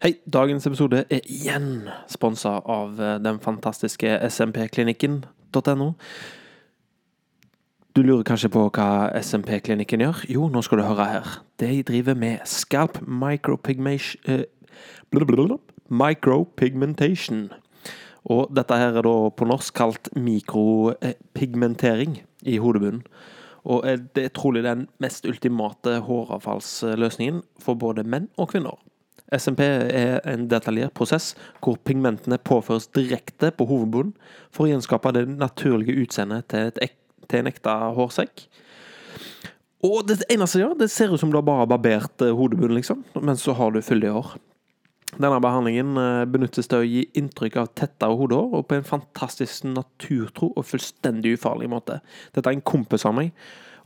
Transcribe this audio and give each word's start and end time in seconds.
Hei, 0.00 0.14
dagens 0.24 0.64
episode 0.64 1.02
er 1.12 1.26
igjen 1.28 1.82
sponsa 2.08 2.54
av 2.64 2.96
eh, 3.04 3.18
den 3.20 3.36
fantastiske 3.44 4.08
smpklinikken.no. 4.32 5.88
Du 7.92 8.00
lurer 8.00 8.24
kanskje 8.24 8.48
på 8.54 8.62
hva 8.78 9.10
SMP-klinikken 9.20 10.00
gjør? 10.00 10.22
Jo, 10.32 10.48
nå 10.48 10.64
skal 10.64 10.80
du 10.80 10.86
høre 10.86 11.04
her. 11.04 11.44
De 11.60 11.84
driver 11.84 12.16
med 12.16 12.40
scalp 12.48 12.96
micropigmation 13.04 14.24
eh, 14.24 14.48
Micropigmentation. 15.92 17.52
Og 18.24 18.48
dette 18.56 18.72
her 18.80 18.96
er 18.96 19.04
da 19.04 19.28
på 19.36 19.44
norsk 19.52 19.76
kalt 19.76 20.08
mikropigmentering 20.16 22.24
i 22.48 22.56
hodebunnen. 22.56 23.04
Og 23.68 23.84
eh, 23.84 24.00
det 24.16 24.30
er 24.30 24.32
trolig 24.32 24.64
den 24.64 24.88
mest 24.96 25.28
ultimate 25.28 26.00
håravfallsløsningen 26.08 27.44
for 27.60 27.76
både 27.76 28.08
menn 28.08 28.32
og 28.40 28.48
kvinner. 28.54 28.80
SMP 29.36 29.60
er 29.62 30.18
en 30.28 30.48
detaljert 30.50 30.94
prosess 30.96 31.32
hvor 31.62 31.78
pigmentene 31.86 32.38
påføres 32.42 32.88
direkte 32.96 33.52
på 33.54 33.66
hovedbunnen 33.70 34.14
for 34.50 34.66
å 34.66 34.72
gjenskape 34.72 35.12
det 35.16 35.26
naturlige 35.30 35.94
utseendet 36.02 36.48
til, 36.50 36.72
ek- 36.82 36.98
til 37.30 37.42
en 37.44 37.50
ekte 37.52 37.74
hårsekk. 37.98 38.46
Og 39.86 40.02
det 40.10 40.18
eneste 40.28 40.58
det 40.58 40.64
gjør, 40.66 40.76
det 40.82 40.90
ser 40.92 41.12
ut 41.14 41.20
som 41.22 41.30
du 41.32 41.38
har 41.38 41.46
bare 41.46 41.68
barbert 41.70 42.20
eh, 42.26 42.34
hodebunnen, 42.36 42.76
liksom, 42.76 43.04
men 43.24 43.38
så 43.40 43.54
har 43.56 43.72
du 43.72 43.80
fyldig 43.80 44.10
hår. 44.12 44.34
Denne 45.16 45.40
behandlingen 45.42 45.96
eh, 45.98 46.26
benyttes 46.30 46.68
til 46.68 46.82
å 46.82 46.86
gi 46.86 47.06
inntrykk 47.16 47.56
av 47.62 47.70
tettere 47.78 48.18
hodehår, 48.18 48.52
og 48.60 48.66
på 48.68 48.76
en 48.76 48.84
fantastisk 48.86 49.64
naturtro 49.70 50.50
og 50.52 50.68
fullstendig 50.68 51.32
ufarlig 51.38 51.70
måte. 51.72 52.02
Dette 52.36 52.50
er 52.52 52.58
en 52.58 52.66
kompis 52.68 53.06
av 53.08 53.16
meg, 53.16 53.32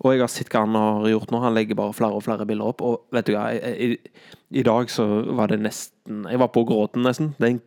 og 0.05 0.13
jeg 0.13 0.21
har 0.21 0.29
sett 0.33 0.53
hva 0.53 0.67
han 0.67 0.77
har 0.77 1.07
gjort 1.09 1.31
nå. 1.33 1.41
Han 1.41 1.55
legger 1.57 1.79
bare 1.79 1.97
flere 1.97 2.19
og 2.19 2.25
flere 2.27 2.45
bilder 2.49 2.75
opp, 2.75 2.83
og 2.85 3.15
vet 3.15 3.29
du 3.29 3.33
hva, 3.33 3.47
i, 3.57 3.89
i, 3.97 4.25
i 4.61 4.65
dag 4.67 4.91
så 4.93 5.07
var 5.33 5.49
det 5.49 5.63
nesten 5.65 6.27
Jeg 6.29 6.41
var 6.43 6.51
på 6.53 6.67
gråten, 6.69 7.07
nesten. 7.07 7.33
En, 7.41 7.63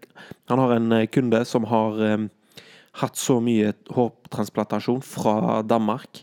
han 0.51 0.61
har 0.61 0.75
en 0.75 0.91
eh, 0.99 1.07
kunde 1.09 1.41
som 1.49 1.65
har 1.71 1.97
um, 1.97 2.27
hatt 3.01 3.17
så 3.17 3.39
mye 3.41 3.73
hårtransplantasjon 3.93 5.01
fra 5.01 5.63
Danmark. 5.65 6.21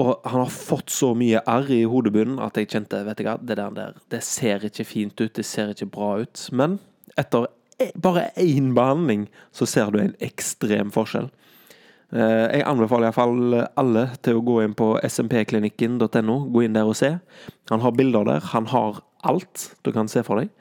Og 0.00 0.18
han 0.26 0.42
har 0.42 0.52
fått 0.52 0.90
så 0.90 1.12
mye 1.16 1.40
arr 1.48 1.70
i 1.72 1.84
hodebunnen 1.88 2.40
at 2.42 2.58
jeg 2.58 2.72
kjente 2.72 3.00
vet 3.06 3.20
du 3.20 3.28
hva, 3.28 3.38
det 3.38 3.56
der, 3.60 3.72
der 3.76 3.98
det 4.12 4.20
ser 4.26 4.66
ikke 4.66 4.86
fint 4.88 5.20
ut, 5.22 5.32
det 5.36 5.46
ser 5.46 5.70
ikke 5.72 5.92
bra 5.94 6.10
ut. 6.24 6.48
Men 6.52 6.80
etter 7.16 7.46
e- 7.80 7.92
bare 7.94 8.28
én 8.36 8.72
behandling 8.76 9.28
så 9.54 9.68
ser 9.70 9.94
du 9.94 10.00
en 10.02 10.16
ekstrem 10.24 10.92
forskjell. 10.94 11.30
Eh, 12.14 12.46
Jeg 12.60 12.66
anbefaler 12.70 13.08
iallfall 13.10 13.56
alle 13.80 14.04
til 14.22 14.38
å 14.38 14.44
gå 14.46 14.60
inn 14.64 14.74
på 14.78 14.92
smpklinikken.no. 15.02 16.36
Gå 16.54 16.64
inn 16.66 16.76
der 16.76 16.86
og 16.86 16.96
se. 16.98 17.16
Han 17.72 17.82
har 17.82 17.96
bilder 17.96 18.28
der. 18.28 18.44
Han 18.52 18.68
har 18.70 19.02
alt 19.26 19.72
du 19.82 19.90
kan 19.94 20.10
se 20.10 20.22
for 20.26 20.38
deg. 20.38 20.52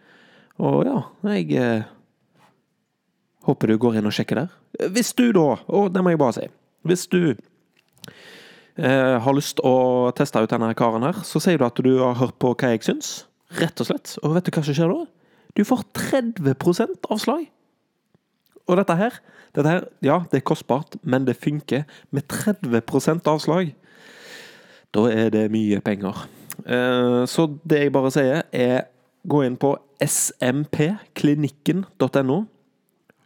Og 0.64 0.84
ja, 0.88 1.00
jeg 1.34 1.54
eh, 1.58 1.86
håper 3.46 3.74
du 3.74 3.78
går 3.81 4.00
inn 4.00 4.09
og 4.09 4.16
sjekker 4.16 4.44
der. 4.44 4.54
Hvis 4.94 5.14
du 5.18 5.28
da, 5.36 5.59
og 5.70 5.92
det 5.94 6.02
må 6.02 6.14
jeg 6.14 6.22
bare 6.22 6.34
si 6.34 6.46
Hvis 6.90 7.06
du 7.12 7.36
eh, 8.78 9.18
har 9.22 9.36
lyst 9.38 9.62
å 9.66 10.09
teste 10.18 10.42
ut 10.42 10.50
denne 10.50 10.74
karen 10.78 11.06
her, 11.06 11.22
så 11.26 11.42
sier 11.44 11.62
du 11.62 11.68
at 11.68 11.78
du 11.86 11.94
har 12.02 12.18
hørt 12.22 12.40
på 12.42 12.56
hva 12.58 12.74
jeg 12.74 12.86
syns. 12.88 13.12
Rett 13.59 13.78
og 13.81 13.90
slett. 13.92 14.16
Og 14.26 14.34
vet 14.34 14.48
du 14.48 14.54
hva 14.56 14.66
som 14.66 14.78
skjer 14.78 14.94
da? 14.94 15.06
Du 15.54 15.62
får 15.68 15.84
30% 15.94 17.09
avslag. 17.14 17.46
Og 18.67 18.78
dette 18.80 18.95
her, 18.95 19.11
dette 19.56 19.69
her, 19.69 19.83
ja, 20.06 20.19
det 20.31 20.38
er 20.39 20.44
kostbart, 20.47 20.95
men 21.03 21.25
det 21.28 21.36
funker. 21.38 21.83
Med 22.11 22.23
30% 22.31 23.28
avslag, 23.28 23.73
da 24.95 25.02
er 25.11 25.30
det 25.33 25.50
mye 25.52 25.80
penger. 25.83 26.16
Eh, 26.66 27.25
Så 27.28 27.47
det 27.67 27.80
jeg 27.81 27.91
bare 27.91 28.11
sier, 28.14 28.41
er 28.53 28.81
gå 29.28 29.44
inn 29.45 29.58
på 29.58 29.75
smpklinikken.no. 30.00 32.45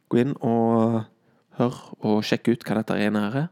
Gå 0.09 0.17
inn 0.23 0.35
og 0.41 1.03
hør 1.59 1.75
og 1.99 2.23
sjekk 2.23 2.47
ut 2.53 2.63
hva 2.63 2.75
dette 2.81 2.93
ene 3.03 3.19
her 3.27 3.35
er. 3.43 3.47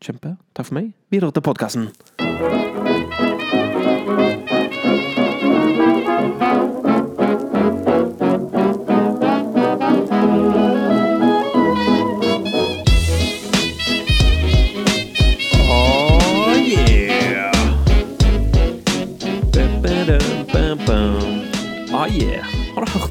Kjempe. 0.00 0.36
Takk 0.56 0.66
for 0.70 0.74
meg. 0.78 0.86
Videre 1.12 1.32
til 1.36 1.44
podkasten. 1.44 1.84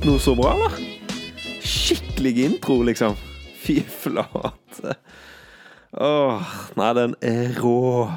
Noe 0.10 0.22
så 0.22 0.34
bra, 0.34 0.56
eller? 0.56 0.78
Skikkelig 1.62 2.32
intro, 2.48 2.80
liksom. 2.88 3.14
Fy 3.62 3.76
flate. 3.84 4.96
Åh, 6.02 6.54
nei, 6.80 6.88
den 6.98 7.14
er 7.26 7.60
rå. 7.62 8.08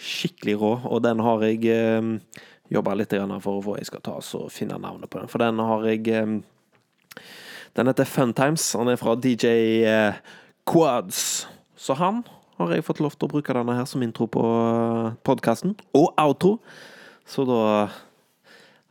Skikkelig 0.00 0.56
rå. 0.58 0.72
Og 0.90 1.02
den 1.04 1.22
har 1.22 1.44
jeg 1.46 1.68
eh, 1.70 2.40
jobba 2.74 2.96
litt 2.98 3.14
for 3.44 3.60
å 3.60 3.62
få. 3.62 3.76
Jeg 3.78 3.90
skal 3.92 4.02
ta 4.02 4.16
og 4.18 4.50
finne 4.50 4.80
navnet 4.82 5.10
på 5.10 5.20
den. 5.20 5.30
For 5.30 5.42
den 5.42 5.62
har 5.62 5.86
jeg 5.86 6.10
eh, 6.10 6.36
Den 7.78 7.86
heter 7.86 8.10
Funtimes. 8.10 8.72
Han 8.74 8.90
er 8.90 8.98
fra 8.98 9.14
DJ 9.14 9.86
eh, 9.86 10.20
Quads. 10.66 11.46
Så 11.78 11.94
han 11.94 12.24
har 12.58 12.74
jeg 12.74 12.84
fått 12.84 13.00
lov 13.00 13.14
til 13.14 13.28
å 13.28 13.34
bruke 13.36 13.54
denne 13.54 13.78
her 13.78 13.86
som 13.86 14.02
intro 14.02 14.26
på 14.26 14.42
podkasten. 15.22 15.78
Og 15.94 16.10
outro. 16.18 16.58
Så 17.22 17.46
da 17.46 17.86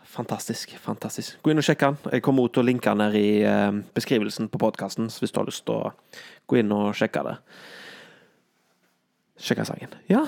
Fantastisk. 0.09 0.73
fantastisk. 0.81 1.37
Gå 1.45 1.51
inn 1.51 1.61
og 1.61 1.65
sjekk 1.67 1.83
den. 1.85 1.97
Jeg 2.15 2.23
kommer 2.25 2.47
ut 2.47 2.53
til 2.55 2.63
å 2.63 2.65
linke 2.65 2.89
den 2.89 3.03
her 3.05 3.17
i 3.17 3.43
eh, 3.45 3.81
beskrivelsen 3.93 4.49
på 4.49 4.61
podkasten, 4.61 5.05
hvis 5.13 5.33
du 5.33 5.37
har 5.37 5.45
lyst 5.45 5.67
til 5.67 5.75
å 5.77 5.91
gå 6.49 6.59
inn 6.63 6.73
og 6.73 6.95
sjekke 6.97 7.21
det. 7.27 7.35
Sjekke 9.39 9.67
sangen. 9.69 9.93
Ja, 10.09 10.23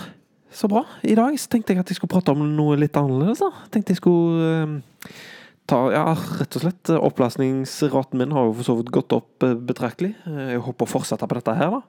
så 0.54 0.70
bra. 0.72 0.86
I 1.02 1.18
dag 1.18 1.34
tenkte 1.50 1.74
jeg 1.74 1.82
at 1.82 1.90
jeg 1.90 1.98
skulle 1.98 2.14
prate 2.14 2.36
om 2.36 2.46
noe 2.56 2.78
litt 2.80 2.98
annerledes. 3.00 3.42
da. 3.42 3.66
Tenkte 3.74 3.96
jeg 3.96 4.02
skulle 4.04 4.52
eh, 4.54 5.20
ta 5.72 5.82
Ja, 5.96 6.06
rett 6.14 6.60
og 6.60 6.66
slett. 6.68 6.94
Opplastningsraten 7.02 8.22
min 8.22 8.38
har 8.38 8.48
jo 8.48 8.58
for 8.60 8.70
så 8.70 8.78
vidt 8.80 8.94
gått 8.94 9.18
opp 9.18 9.48
eh, 9.48 9.58
betraktelig. 9.58 10.14
Jeg 10.30 10.62
håper 10.62 10.86
å 10.86 10.94
fortsette 10.94 11.26
på 11.26 11.40
dette 11.40 11.58
her, 11.58 11.80
da. 11.80 11.82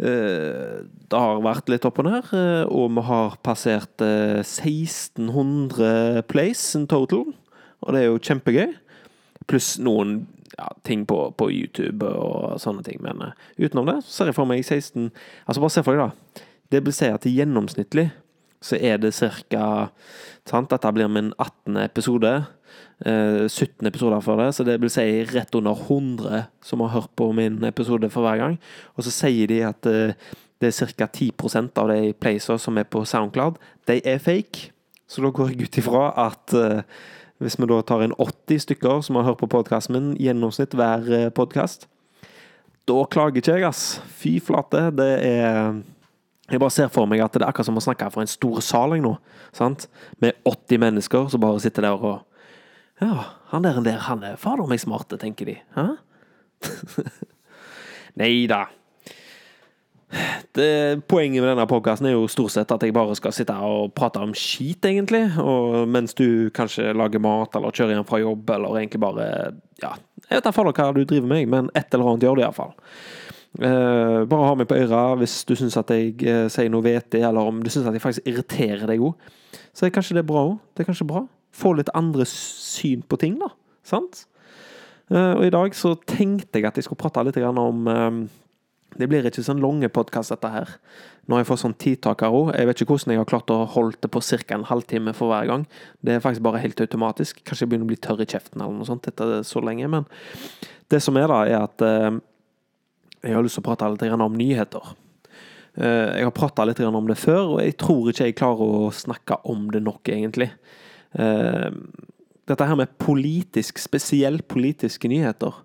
Eh, 0.00 0.80
Det 1.10 1.18
har 1.18 1.40
vært 1.42 1.68
litt 1.68 1.84
opp 1.84 1.98
og 2.00 2.06
ned, 2.06 2.28
eh, 2.32 2.64
og 2.70 2.92
vi 2.94 3.02
har 3.02 3.36
passert 3.42 4.00
eh, 4.04 4.40
1600 4.46 6.22
plays 6.30 6.62
in 6.78 6.86
total. 6.86 7.34
Og 7.82 7.92
det 7.92 8.02
er 8.02 8.06
jo 8.08 8.20
kjempegøy. 8.22 8.76
Pluss 9.50 9.74
noen 9.82 10.26
ja, 10.56 10.68
ting 10.84 11.04
på, 11.08 11.18
på 11.36 11.50
YouTube 11.50 12.06
og 12.06 12.60
sånne 12.62 12.84
ting. 12.86 13.00
Men 13.02 13.20
eh, 13.26 13.34
utenom 13.58 13.90
det 13.90 13.98
så 14.04 14.20
ser 14.20 14.30
jeg 14.30 14.38
for 14.38 14.48
meg 14.48 14.62
16 14.64 15.10
Altså, 15.46 15.60
bare 15.60 15.74
se 15.74 15.84
for 15.84 15.98
deg, 15.98 16.08
da. 16.08 16.46
Det 16.70 16.84
vil 16.86 16.94
si 16.94 17.10
at 17.10 17.26
gjennomsnittlig 17.26 18.10
så 18.62 18.76
er 18.76 19.00
det 19.00 19.14
ca. 19.16 19.88
Dette 20.46 20.92
blir 20.92 21.08
min 21.08 21.32
18. 21.38 21.76
episode. 21.80 22.32
Eh, 23.00 23.46
17 23.48 23.86
episoder 23.88 24.20
før 24.20 24.42
det, 24.42 24.50
så 24.54 24.64
det 24.66 24.76
vil 24.82 24.92
si 24.92 25.06
rett 25.30 25.54
under 25.56 25.72
100 25.72 26.42
som 26.60 26.82
har 26.84 26.92
hørt 26.92 27.12
på 27.16 27.30
min 27.32 27.62
episode 27.64 28.10
for 28.12 28.26
hver 28.26 28.36
gang. 28.36 28.58
Og 28.96 29.06
så 29.06 29.14
sier 29.14 29.48
de 29.48 29.62
at 29.64 29.88
eh, 29.88 30.12
det 30.60 30.68
er 30.68 30.92
ca. 30.92 31.06
10 31.08 31.32
av 31.80 31.88
de 31.88 32.12
playsa 32.12 32.58
som 32.60 32.76
er 32.76 32.84
på 32.84 33.04
Soundcloud, 33.08 33.56
de 33.88 34.00
er 34.04 34.20
fake. 34.20 34.70
Så 35.08 35.24
da 35.24 35.30
går 35.32 35.54
jeg 35.54 35.64
ut 35.64 35.78
ifra 35.80 36.10
at 36.28 36.54
eh, 36.54 36.82
hvis 37.40 37.56
vi 37.56 37.70
da 37.70 37.80
tar 37.82 38.04
inn 38.04 38.12
80 38.20 38.66
stykker 38.66 39.00
som 39.00 39.16
har 39.16 39.30
hørt 39.30 39.40
på 39.40 39.48
podkasten 39.48 39.96
min, 39.96 40.10
gjennomsnitt 40.20 40.76
hver 40.76 41.08
eh, 41.08 41.30
podkast, 41.32 41.88
da 42.84 43.00
klager 43.08 43.40
ikke 43.40 43.56
jeg, 43.56 43.64
ass. 43.64 43.84
Fy 44.20 44.36
flate. 44.44 44.90
Det 44.96 45.10
er 45.24 45.80
Jeg 46.50 46.58
bare 46.58 46.74
ser 46.74 46.88
for 46.90 47.06
meg 47.06 47.20
at 47.22 47.32
det 47.32 47.44
er 47.44 47.48
akkurat 47.48 47.68
som 47.68 47.78
å 47.78 47.82
snakke 47.84 48.08
for 48.10 48.24
en 48.24 48.30
stor 48.30 48.56
sal 48.60 48.96
nå. 48.98 49.14
Sant? 49.54 49.86
Med 50.18 50.34
80 50.44 50.80
mennesker 50.82 51.28
som 51.30 51.40
bare 51.40 51.60
sitter 51.62 51.86
der 51.86 51.94
og 51.94 52.24
Ja, 53.00 53.24
han 53.50 53.64
der, 53.64 53.80
der 53.84 54.02
han 54.04 54.24
er 54.26 54.36
fader 54.40 54.68
meg 54.68 54.82
smarte, 54.82 55.18
tenker 55.20 55.48
de. 55.48 55.56
Hæ? 55.76 55.86
Nei 58.20 58.34
da. 58.50 58.66
Poenget 60.10 61.38
med 61.38 61.46
denne 61.52 61.66
podkasten 61.70 62.08
er 62.10 62.16
jo 62.16 62.26
stort 62.30 62.52
sett 62.52 62.72
at 62.74 62.82
jeg 62.82 62.94
bare 62.94 63.14
skal 63.16 63.32
sitte 63.34 63.54
og 63.54 63.94
prate 63.96 64.20
om 64.20 64.34
skit, 64.36 64.84
egentlig. 64.84 65.22
Og 65.38 65.88
mens 65.88 66.16
du 66.18 66.50
kanskje 66.54 66.90
lager 66.96 67.22
mat 67.22 67.56
eller 67.56 67.72
kjører 67.72 67.96
hjem 67.96 68.08
fra 68.08 68.20
jobb, 68.20 68.54
eller 68.58 68.82
egentlig 68.82 69.02
bare 69.06 69.26
Ja, 69.80 69.94
jeg 70.26 70.36
vet 70.36 70.46
da 70.46 70.52
fader 70.54 70.76
hva 70.76 70.90
du 70.94 71.04
driver 71.04 71.30
med, 71.30 71.48
men 71.48 71.70
et 71.78 71.94
eller 71.94 72.12
annet 72.12 72.26
gjør 72.26 72.40
det 72.40 72.46
iallfall. 72.48 72.74
Uh, 73.58 74.22
bare 74.30 74.46
ha 74.46 74.54
meg 74.54 74.68
på 74.70 74.76
øra 74.78 75.16
hvis 75.18 75.40
du 75.42 75.56
syns 75.58 75.74
at 75.80 75.88
jeg 75.90 76.12
uh, 76.22 76.46
sier 76.52 76.70
noe 76.70 76.84
vettig, 76.84 77.24
eller 77.26 77.48
om 77.50 77.62
du 77.64 77.70
syns 77.72 77.88
at 77.88 77.96
jeg 77.96 78.04
faktisk 78.04 78.28
irriterer 78.28 78.86
deg 78.90 79.02
òg. 79.02 79.30
Så 79.74 79.86
er 79.86 79.94
kanskje 79.94 80.20
det 80.20 80.26
bra 80.28 80.44
òg. 80.52 80.58
Det 80.74 80.84
er 80.84 80.90
kanskje 80.90 81.08
bra. 81.08 81.24
Få 81.60 81.74
litt 81.76 81.92
andre 81.96 82.26
syn 82.28 83.04
på 83.06 83.18
ting, 83.20 83.38
da. 83.40 83.50
Sant? 83.86 84.24
Eh, 85.10 85.32
og 85.36 85.46
i 85.46 85.52
dag 85.52 85.74
så 85.76 85.96
tenkte 86.08 86.60
jeg 86.60 86.68
at 86.68 86.78
jeg 86.78 86.86
skulle 86.86 87.00
prate 87.00 87.24
litt 87.26 87.38
om 87.40 87.88
eh, 87.90 88.18
Det 89.00 89.08
blir 89.10 89.26
ikke 89.26 89.42
sånn 89.44 89.62
lange 89.62 89.90
podkast, 89.92 90.32
dette 90.34 90.50
her. 90.50 90.74
Nå 91.26 91.36
har 91.36 91.44
jeg 91.44 91.50
fått 91.50 91.62
sånn 91.62 91.76
tidtak 91.78 92.24
av 92.26 92.34
henne. 92.34 92.56
Jeg 92.58 92.68
vet 92.68 92.80
ikke 92.82 92.96
hvordan 92.96 93.14
jeg 93.14 93.22
har 93.22 93.30
klart 93.30 93.52
å 93.54 93.60
holde 93.70 94.00
det 94.02 94.10
på 94.10 94.22
ca. 94.24 94.54
en 94.56 94.66
halvtime 94.66 95.14
for 95.14 95.30
hver 95.30 95.46
gang. 95.46 95.66
Det 96.02 96.16
er 96.16 96.24
faktisk 96.24 96.42
bare 96.46 96.62
helt 96.62 96.80
automatisk. 96.82 97.44
Kanskje 97.44 97.66
jeg 97.66 97.70
begynner 97.70 97.86
å 97.86 97.92
bli 97.92 98.00
tørr 98.02 98.24
i 98.24 98.26
kjeften 98.26 98.60
eller 98.60 98.80
noe 98.80 98.88
sånt 98.88 99.06
etter 99.06 99.40
så 99.46 99.62
lenge. 99.62 99.86
Men 99.86 100.08
det 100.90 101.02
som 101.04 101.16
er, 101.20 101.30
da, 101.30 101.44
er 101.46 101.68
at 101.68 101.86
eh, 101.86 102.18
jeg 103.22 103.36
har 103.36 103.46
lyst 103.46 103.58
til 103.58 103.62
å 103.62 103.68
prate 103.68 103.92
litt 103.92 104.04
om 104.16 104.36
nyheter. 104.38 104.92
Eh, 105.76 106.18
jeg 106.18 106.26
har 106.26 106.34
prata 106.34 106.66
litt 106.66 106.80
om 106.82 107.06
det 107.06 107.18
før, 107.20 107.56
og 107.56 107.62
jeg 107.62 107.76
tror 107.78 108.10
ikke 108.10 108.26
jeg 108.30 108.38
klarer 108.40 108.76
å 108.80 108.92
snakke 108.94 109.38
om 109.50 109.68
det 109.70 109.84
nok, 109.86 110.02
egentlig. 110.10 110.50
Eh, 111.18 111.70
dette 112.50 112.66
her 112.66 112.78
med 112.78 112.92
politisk, 112.98 113.78
spesielt 113.78 114.48
politiske 114.48 115.08
nyheter, 115.08 115.64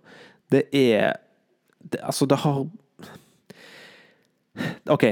det 0.51 0.67
er 0.73 1.15
det, 1.81 1.99
Altså, 2.01 2.25
det 2.25 2.37
har 2.37 2.65
OK. 4.89 5.05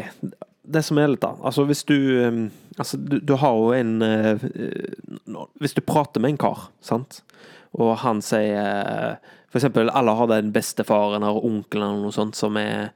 Det 0.64 0.82
som 0.86 0.98
er 0.98 1.08
litt, 1.12 1.22
da. 1.22 1.36
Altså, 1.44 1.66
hvis 1.66 1.84
du 1.84 2.50
Altså, 2.78 2.98
du, 2.98 3.20
du 3.20 3.36
har 3.36 3.54
jo 3.54 3.74
en 3.74 4.02
Hvis 5.62 5.74
du 5.74 5.82
prater 5.82 6.22
med 6.22 6.30
en 6.34 6.38
kar, 6.38 6.70
sant, 6.82 7.24
og 7.74 7.98
han 7.98 8.22
sier 8.22 9.20
for 9.54 9.60
eksempel, 9.60 9.90
alle 9.94 10.12
har 10.18 10.28
den 10.32 10.48
bestefaren 10.50 11.22
eller 11.22 11.46
onkelen 11.46 11.84
eller 11.86 12.06
noe 12.08 12.14
sånt 12.16 12.34
som 12.34 12.56
er, 12.58 12.88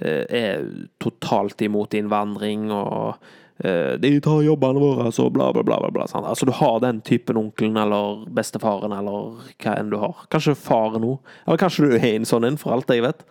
eh, 0.00 0.22
er 0.24 0.62
totalt 0.96 1.60
imot 1.60 1.92
innvandring 1.92 2.70
og 2.72 3.18
de 3.56 4.10
tar 4.20 4.42
jobbene 4.44 4.80
våre, 4.82 5.08
så 5.16 5.30
bla, 5.32 5.48
bla, 5.56 5.62
bla. 5.64 5.90
bla 5.90 6.04
sant? 6.10 6.26
Altså, 6.28 6.44
du 6.44 6.52
har 6.58 6.80
den 6.84 7.00
typen 7.00 7.38
onkelen 7.40 7.78
eller 7.80 8.26
bestefaren 8.36 8.92
eller 8.92 9.38
hva 9.62 9.76
enn 9.78 9.88
du 9.92 9.96
har. 10.02 10.26
Kanskje 10.32 10.56
faren 10.60 11.06
òg. 11.08 11.34
Eller 11.46 11.62
kanskje 11.62 11.88
du 11.88 11.96
er 11.96 12.10
en 12.10 12.28
sånn 12.28 12.44
en, 12.44 12.58
for 12.60 12.76
alt 12.76 12.92
jeg 12.92 13.06
vet. 13.06 13.24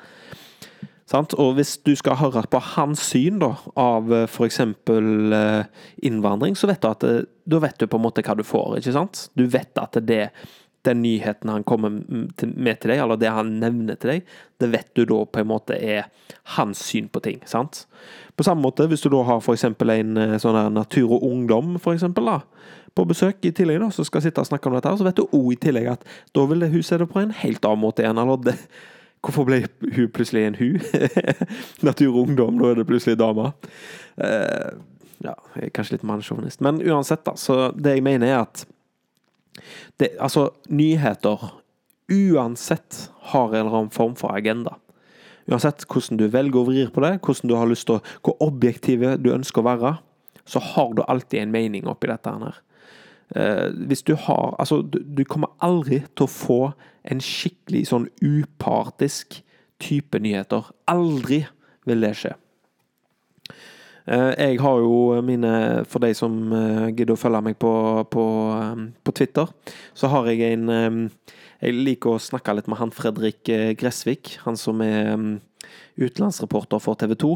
Sant? 1.06 1.36
Og 1.38 1.54
hvis 1.60 1.76
du 1.86 1.94
skal 1.98 2.18
høre 2.18 2.48
på 2.50 2.60
hans 2.74 3.04
syn 3.12 3.38
da, 3.44 3.52
av 3.78 4.10
eh, 4.14 4.26
f.eks. 4.26 4.62
innvandring, 6.10 6.58
så 6.58 6.70
vet 6.72 6.82
du 6.82 6.90
at 6.90 7.06
da 7.46 7.62
vet 7.62 7.78
du 7.78 7.86
på 7.86 8.00
en 8.00 8.06
måte 8.08 8.26
hva 8.26 8.34
du 8.38 8.42
får, 8.46 8.80
ikke 8.80 8.96
sant? 8.96 9.28
Du 9.38 9.46
vet 9.46 9.78
at 9.78 10.00
det 10.02 10.24
den 10.86 11.02
nyheten 11.04 11.52
han 11.52 11.66
kommer 11.68 11.92
med 11.92 12.80
til 12.80 12.92
deg, 12.92 13.00
eller 13.02 13.20
det 13.20 13.34
han 13.34 13.56
nevner 13.62 13.98
til 14.00 14.16
deg, 14.16 14.32
det 14.62 14.72
vet 14.72 14.90
du 14.96 15.04
da 15.10 15.20
på 15.28 15.42
en 15.42 15.50
måte 15.50 15.78
er 15.78 16.08
hans 16.56 16.82
syn 16.88 17.10
på 17.12 17.22
ting. 17.26 17.42
sant? 17.50 17.86
På 18.36 18.46
samme 18.48 18.64
måte, 18.66 18.88
hvis 18.88 19.04
du 19.04 19.10
da 19.14 19.24
har 19.28 19.42
f.eks. 19.42 19.66
en 19.68 20.18
eh, 20.22 20.38
sånn 20.42 20.58
der 20.58 20.74
Natur 20.74 21.18
og 21.18 21.28
Ungdom 21.28 21.78
for 21.82 21.96
eksempel, 21.96 22.28
da, 22.30 22.42
på 22.96 23.06
besøk 23.10 23.44
i 23.44 23.52
tillegg, 23.56 23.82
da, 23.84 23.92
så 23.92 24.06
skal 24.08 24.24
sitte 24.24 24.44
og 24.44 24.50
snakke 24.50 24.70
om 24.70 24.78
dette, 24.78 24.96
så 24.98 25.08
vet 25.08 25.20
du 25.20 25.26
òg 25.28 25.54
i 25.56 25.62
tillegg 25.68 25.94
at 25.98 26.06
da 26.36 26.46
vil 26.50 26.68
hun 26.72 26.84
se 26.86 27.00
det 27.02 27.10
på 27.12 27.24
en 27.24 27.34
helt 27.44 27.66
annen 27.66 27.84
måte 27.84 28.06
igjen. 28.06 28.22
eller 28.22 28.44
det, 28.46 28.60
Hvorfor 29.26 29.48
ble 29.48 29.64
hun 29.82 30.12
plutselig 30.14 30.44
en 30.46 30.58
hun? 30.60 30.76
Natur 31.88 32.12
og 32.12 32.28
Ungdom, 32.28 32.60
da 32.62 32.70
er 32.70 32.78
det 32.78 32.86
plutselig 32.86 33.18
dame. 33.18 33.50
Uh, 34.22 34.76
ja, 35.26 35.34
jeg 35.56 35.70
er 35.70 35.74
kanskje 35.74 35.96
litt 35.96 36.06
mannssjåvinist. 36.06 36.62
Men 36.66 36.78
uansett, 36.84 37.24
da, 37.26 37.34
så 37.40 37.72
det 37.74 37.98
jeg 37.98 38.06
mener 38.06 38.30
er 38.30 38.44
at 38.44 38.66
det, 40.02 40.16
altså, 40.20 40.50
nyheter 40.70 41.52
uansett 42.12 43.10
har 43.32 43.54
en 43.54 43.66
eller 43.66 43.78
annen 43.80 43.94
form 43.94 44.16
for 44.20 44.36
agenda. 44.36 44.76
Uansett 45.50 45.86
hvordan 45.90 46.20
du 46.20 46.28
velger 46.34 46.62
å 46.62 46.68
vrir 46.68 46.92
på 46.94 47.04
det, 47.06 47.18
hvordan 47.26 47.50
du 47.50 47.56
har 47.58 47.70
lyst 47.70 47.88
til 47.90 48.00
å, 48.00 48.04
hvor 48.26 48.38
objektive 48.46 49.16
du 49.22 49.32
ønsker 49.34 49.62
å 49.62 49.70
være, 49.70 49.96
så 50.46 50.62
har 50.62 50.94
du 50.94 51.04
alltid 51.06 51.42
en 51.42 51.54
mening 51.54 51.90
oppi 51.90 52.10
dette 52.10 52.34
her. 52.34 52.62
Eh, 53.36 53.70
hvis 53.90 54.04
du 54.06 54.14
har 54.16 54.56
Altså, 54.60 54.82
du, 54.82 55.00
du, 55.02 55.24
kommer 55.26 55.50
aldri 55.60 56.04
til 56.16 56.28
å 56.28 56.32
få 56.32 56.60
en 57.06 57.22
skikkelig 57.22 57.88
sånn 57.90 58.08
upartisk 58.22 59.40
type 59.82 60.20
nyheter. 60.22 60.70
Aldri 60.90 61.46
vil 61.86 62.06
det 62.06 62.14
skje. 62.18 62.36
Eh, 64.06 64.32
jeg 64.38 64.60
har 64.62 64.82
jo 64.84 65.22
mine 65.26 65.52
For 65.90 66.04
de 66.04 66.12
som 66.14 66.36
eh, 66.54 66.92
gidder 66.94 67.16
å 67.16 67.18
følge 67.18 67.42
meg 67.48 67.58
på, 67.58 67.72
på, 68.14 68.26
eh, 68.54 68.84
på, 69.02 69.14
Twitter, 69.18 69.50
så 69.98 70.12
har 70.14 70.30
jeg 70.30 70.54
en 70.54 71.10
Jeg 71.64 71.74
liker 71.74 72.14
å 72.14 72.22
snakke 72.22 72.54
litt 72.54 72.70
med 72.70 72.78
han 72.78 72.94
Fredrik 72.94 73.48
Gressvik, 73.80 74.36
han 74.44 74.58
som 74.60 74.82
er 74.86 75.16
utenlandsreporter 75.98 76.82
for 76.84 77.00
TV 77.00 77.16
2. 77.16 77.30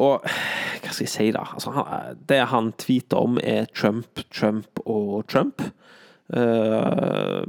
Og 0.00 0.24
hva 0.24 0.88
skal 0.88 1.04
jeg 1.04 1.12
si, 1.12 1.26
da? 1.36 1.44
Altså, 1.52 1.84
det 2.26 2.40
han 2.48 2.72
tweeter 2.80 3.20
om, 3.20 3.36
er 3.38 3.68
Trump, 3.76 4.24
Trump 4.32 4.80
og 4.88 5.28
Trump. 5.28 5.62
Uh, 6.32 7.44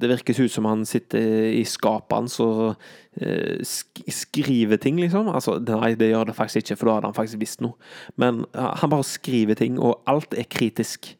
det 0.00 0.10
virker 0.10 0.40
ut 0.40 0.52
som 0.52 0.66
han 0.68 0.84
sitter 0.88 1.50
i 1.52 1.62
skapet 1.68 2.16
hans 2.16 2.38
og 2.42 2.74
uh, 3.22 3.60
skriver 3.62 4.80
ting, 4.82 5.00
liksom. 5.02 5.28
Altså, 5.32 5.58
nei, 5.60 5.94
det 6.00 6.10
gjør 6.10 6.30
det 6.30 6.36
faktisk 6.38 6.64
ikke, 6.64 6.78
for 6.80 6.90
da 6.90 6.98
hadde 6.98 7.10
han 7.12 7.18
faktisk 7.18 7.42
visst 7.42 7.64
noe. 7.64 7.76
Men 8.20 8.44
han 8.56 8.92
bare 8.92 9.06
skriver 9.06 9.58
ting, 9.60 9.78
og 9.78 10.00
alt 10.10 10.34
er 10.38 10.48
kritisk. 10.50 11.12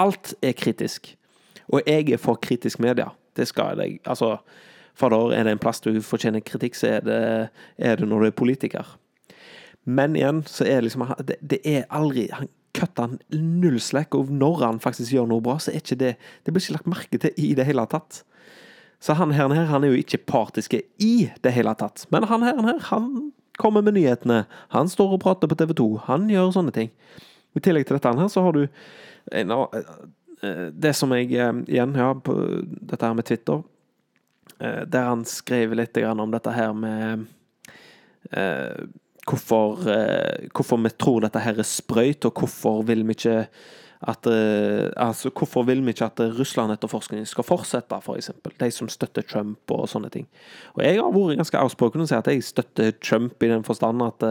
Alt 0.00 0.34
er 0.44 0.56
kritisk. 0.56 1.14
Og 1.72 1.82
jeg 1.86 2.12
er 2.12 2.20
for 2.22 2.38
kritisk 2.38 2.80
media. 2.82 3.10
Det 3.36 3.48
skal 3.48 3.80
jeg. 3.80 3.98
Altså, 4.06 4.36
fader, 4.96 5.32
er 5.32 5.44
det 5.44 5.56
en 5.56 5.62
plass 5.62 5.82
du 5.84 5.90
fortjener 6.04 6.44
kritikk, 6.44 6.76
så 6.76 6.96
er 6.96 7.04
det, 7.04 7.22
er 7.78 7.98
det 8.00 8.08
når 8.08 8.20
du 8.20 8.26
er 8.30 8.38
politiker. 8.38 8.96
Men 9.86 10.16
igjen, 10.18 10.42
så 10.50 10.64
er 10.64 10.80
det 10.80 10.88
liksom 10.88 11.06
Det, 11.28 11.36
det 11.40 11.60
er 11.64 11.84
aldri 11.94 12.26
han, 12.32 12.48
kutter 12.76 13.08
han 13.08 13.18
null 13.32 13.80
slack, 13.82 14.14
og 14.14 14.30
når 14.30 14.62
han 14.62 14.80
faktisk 14.82 15.14
gjør 15.14 15.28
noe 15.30 15.44
bra, 15.44 15.56
så 15.62 15.72
er 15.72 15.80
ikke 15.80 15.98
det 16.00 16.12
Det 16.44 16.52
blir 16.52 16.62
ikke 16.62 16.76
lagt 16.76 16.90
merke 16.92 17.20
til 17.22 17.32
i 17.40 17.54
det 17.56 17.66
hele 17.68 17.86
tatt. 17.90 18.22
Så 19.00 19.16
han 19.16 19.32
her, 19.36 19.48
han 19.48 19.84
er 19.84 19.92
jo 19.92 20.00
ikke 20.00 20.24
partiske 20.28 20.82
i 21.02 21.28
det 21.44 21.52
hele 21.52 21.74
tatt. 21.76 22.06
Men 22.10 22.24
han 22.30 22.42
her, 22.46 22.78
han 22.90 23.32
kommer 23.60 23.84
med 23.84 23.96
nyhetene. 23.96 24.44
Han 24.72 24.88
står 24.88 25.16
og 25.16 25.22
prater 25.22 25.48
på 25.48 25.56
TV 25.58 25.74
2. 25.76 25.88
Han 26.08 26.28
gjør 26.32 26.52
sånne 26.54 26.72
ting. 26.76 26.92
I 27.56 27.60
tillegg 27.64 27.86
til 27.88 27.96
dette 27.96 28.12
her, 28.16 28.28
så 28.32 28.44
har 28.44 28.56
du 28.56 28.62
det 30.76 30.92
som 30.96 31.12
jeg 31.16 31.30
Igjen, 31.32 31.96
ja, 31.96 32.10
på 32.14 32.34
dette 32.68 33.04
her 33.04 33.16
med 33.16 33.28
Twitter. 33.28 33.62
Der 34.60 35.08
han 35.08 35.24
skrev 35.28 35.74
litt 35.76 35.96
om 36.04 36.32
dette 36.32 36.52
her 36.56 36.72
med 36.76 37.26
hvorfor, 39.26 39.88
eh, 39.90 40.46
hvorfor 40.54 40.78
vi 40.82 40.92
tror 40.94 41.24
dette 41.24 41.42
her 41.42 41.58
er 41.58 41.66
sprøyt, 41.66 42.24
og 42.28 42.38
hvorfor 42.40 42.84
vil 42.86 43.04
vi 43.06 43.16
ikke 43.16 43.42
at 44.06 44.26
eh, 44.28 44.92
altså, 45.00 45.30
Hvorfor 45.32 45.64
vil 45.64 45.80
vi 45.82 45.94
ikke 45.94 46.04
at 46.04 46.20
Russland-etterforskningen 46.36 47.26
skal 47.26 47.46
fortsette, 47.48 47.96
f.eks.? 47.96 48.30
For 48.44 48.58
de 48.60 48.68
som 48.70 48.90
støtter 48.92 49.24
Trump 49.24 49.72
og 49.72 49.88
sånne 49.88 50.10
ting. 50.12 50.26
Og 50.76 50.84
jeg 50.84 51.00
har 51.00 51.14
vært 51.14 51.40
ganske 51.40 51.62
outspoken 51.62 52.04
og 52.04 52.10
si 52.10 52.14
at 52.18 52.28
jeg 52.28 52.44
støtter 52.44 52.92
Trump 53.00 53.42
i 53.42 53.50
den 53.50 53.64
forstand 53.64 54.04
at 54.04 54.26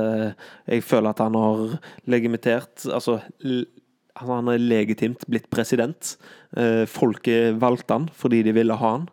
jeg 0.70 0.86
føler 0.86 1.10
at 1.10 1.24
han 1.26 1.36
har 1.36 1.80
legimitert 2.06 2.86
Altså 2.94 3.18
han 4.22 4.48
er 4.48 4.62
legitimt 4.62 5.26
blitt 5.28 5.50
president. 5.52 6.14
Folket 6.88 7.58
valgte 7.60 7.98
han 7.98 8.06
fordi 8.16 8.46
de 8.46 8.54
ville 8.56 8.78
ha 8.80 8.92
han. 8.94 9.10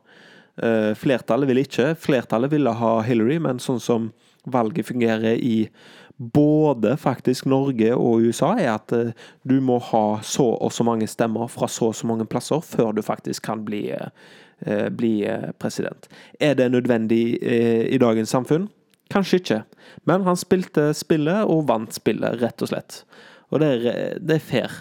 Flertallet 1.01 1.49
ville 1.49 1.65
ikke. 1.65 1.95
Flertallet 1.99 2.53
ville 2.53 2.77
ha 2.77 2.93
Hillary, 3.03 3.41
men 3.43 3.59
sånn 3.59 3.81
som 3.83 4.13
valget 4.45 4.87
fungerer 4.87 5.35
i 5.39 5.69
både 6.17 6.97
faktisk 6.97 7.47
Norge 7.47 7.95
og 7.97 8.27
USA, 8.27 8.53
er 8.59 8.75
at 8.77 8.93
eh, 8.95 9.15
du 9.49 9.59
må 9.65 9.79
ha 9.91 10.21
så 10.23 10.53
og 10.55 10.73
så 10.75 10.85
mange 10.87 11.09
stemmer 11.11 11.51
fra 11.51 11.69
så 11.71 11.91
og 11.91 11.99
så 11.99 12.07
mange 12.07 12.27
plasser 12.29 12.63
før 12.63 12.93
du 12.95 13.03
faktisk 13.03 13.43
kan 13.49 13.65
bli, 13.67 13.89
eh, 13.91 14.89
bli 14.91 15.15
eh, 15.27 15.51
president. 15.59 16.09
Er 16.41 16.55
det 16.55 16.71
nødvendig 16.73 17.43
i 17.43 17.99
dagens 17.99 18.31
samfunn? 18.31 18.69
Kanskje 19.11 19.41
ikke, 19.41 19.61
men 20.09 20.25
han 20.25 20.39
spilte 20.41 20.93
spillet 20.97 21.45
og 21.45 21.67
vant 21.69 21.93
spillet, 21.93 22.41
rett 22.41 22.63
og 22.63 22.71
slett. 22.71 23.03
Og 23.51 23.61
det 23.61 23.69
er, 23.69 24.19
det 24.21 24.39
er 24.39 24.47
fair. 24.47 24.79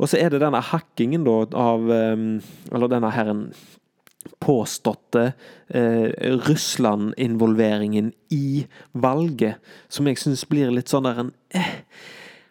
Og 0.00 0.10
så 0.10 0.18
er 0.18 0.32
det 0.32 0.42
denne 0.42 0.60
hackingen 0.60 1.22
da 1.24 1.36
av 1.56 1.86
Eller 1.88 2.90
denne 2.90 3.12
herren 3.14 3.46
påståtte 4.42 5.24
eh, 5.68 6.10
Russland-involveringen 6.48 8.12
i 8.34 8.66
valget, 8.92 9.62
som 9.88 10.06
jeg 10.08 10.20
syns 10.22 10.46
blir 10.50 10.72
litt 10.74 10.92
sånn 10.92 11.08
der 11.08 11.24
en 11.24 11.34
eh, 11.54 11.74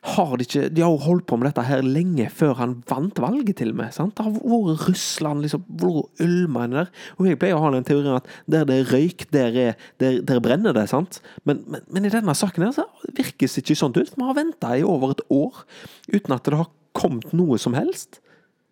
har 0.05 0.35
de 0.37 0.45
ikke 0.45 0.67
De 0.69 0.83
har 0.83 0.91
jo 0.93 1.01
holdt 1.01 1.25
på 1.29 1.37
med 1.39 1.47
dette 1.49 1.65
her 1.65 1.81
lenge 1.85 2.27
før 2.33 2.53
han 2.59 2.75
vant 2.89 3.19
valget, 3.21 3.57
til 3.61 3.71
og 3.73 3.79
med. 3.79 3.93
sant? 3.95 4.13
Det 4.17 4.25
har 4.25 4.35
vært 4.35 4.83
Russland 4.89 5.41
liksom 5.41 5.63
vært 5.81 6.21
ulma 6.25 6.67
der. 6.69 6.91
Og 7.17 7.29
jeg 7.29 7.39
pleier 7.41 7.57
å 7.57 7.63
ha 7.63 7.71
den 7.73 7.87
teorien 7.87 8.19
at 8.19 8.29
der 8.51 8.67
det 8.69 8.79
er 8.81 8.91
røyk, 8.93 9.25
der, 9.33 9.57
er, 9.63 9.87
der, 10.01 10.19
der 10.25 10.43
brenner 10.43 10.75
det. 10.77 10.87
sant? 10.91 11.21
Men, 11.43 11.63
men, 11.67 11.85
men, 11.89 12.05
i 12.05 12.13
denne 12.13 12.37
saken 12.37 12.67
her 12.67 12.75
så 12.75 12.85
virkes 13.17 13.57
det 13.57 13.65
ikke 13.65 13.79
sånn 13.81 13.97
ut. 13.97 14.13
Vi 14.13 14.27
har 14.27 14.37
venta 14.37 14.75
i 14.77 14.85
over 14.85 15.15
et 15.15 15.25
år 15.33 15.65
uten 16.13 16.37
at 16.37 16.45
det 16.45 16.61
har 16.61 16.69
kommet 16.95 17.33
noe 17.33 17.57
som 17.61 17.73
helst. 17.77 18.21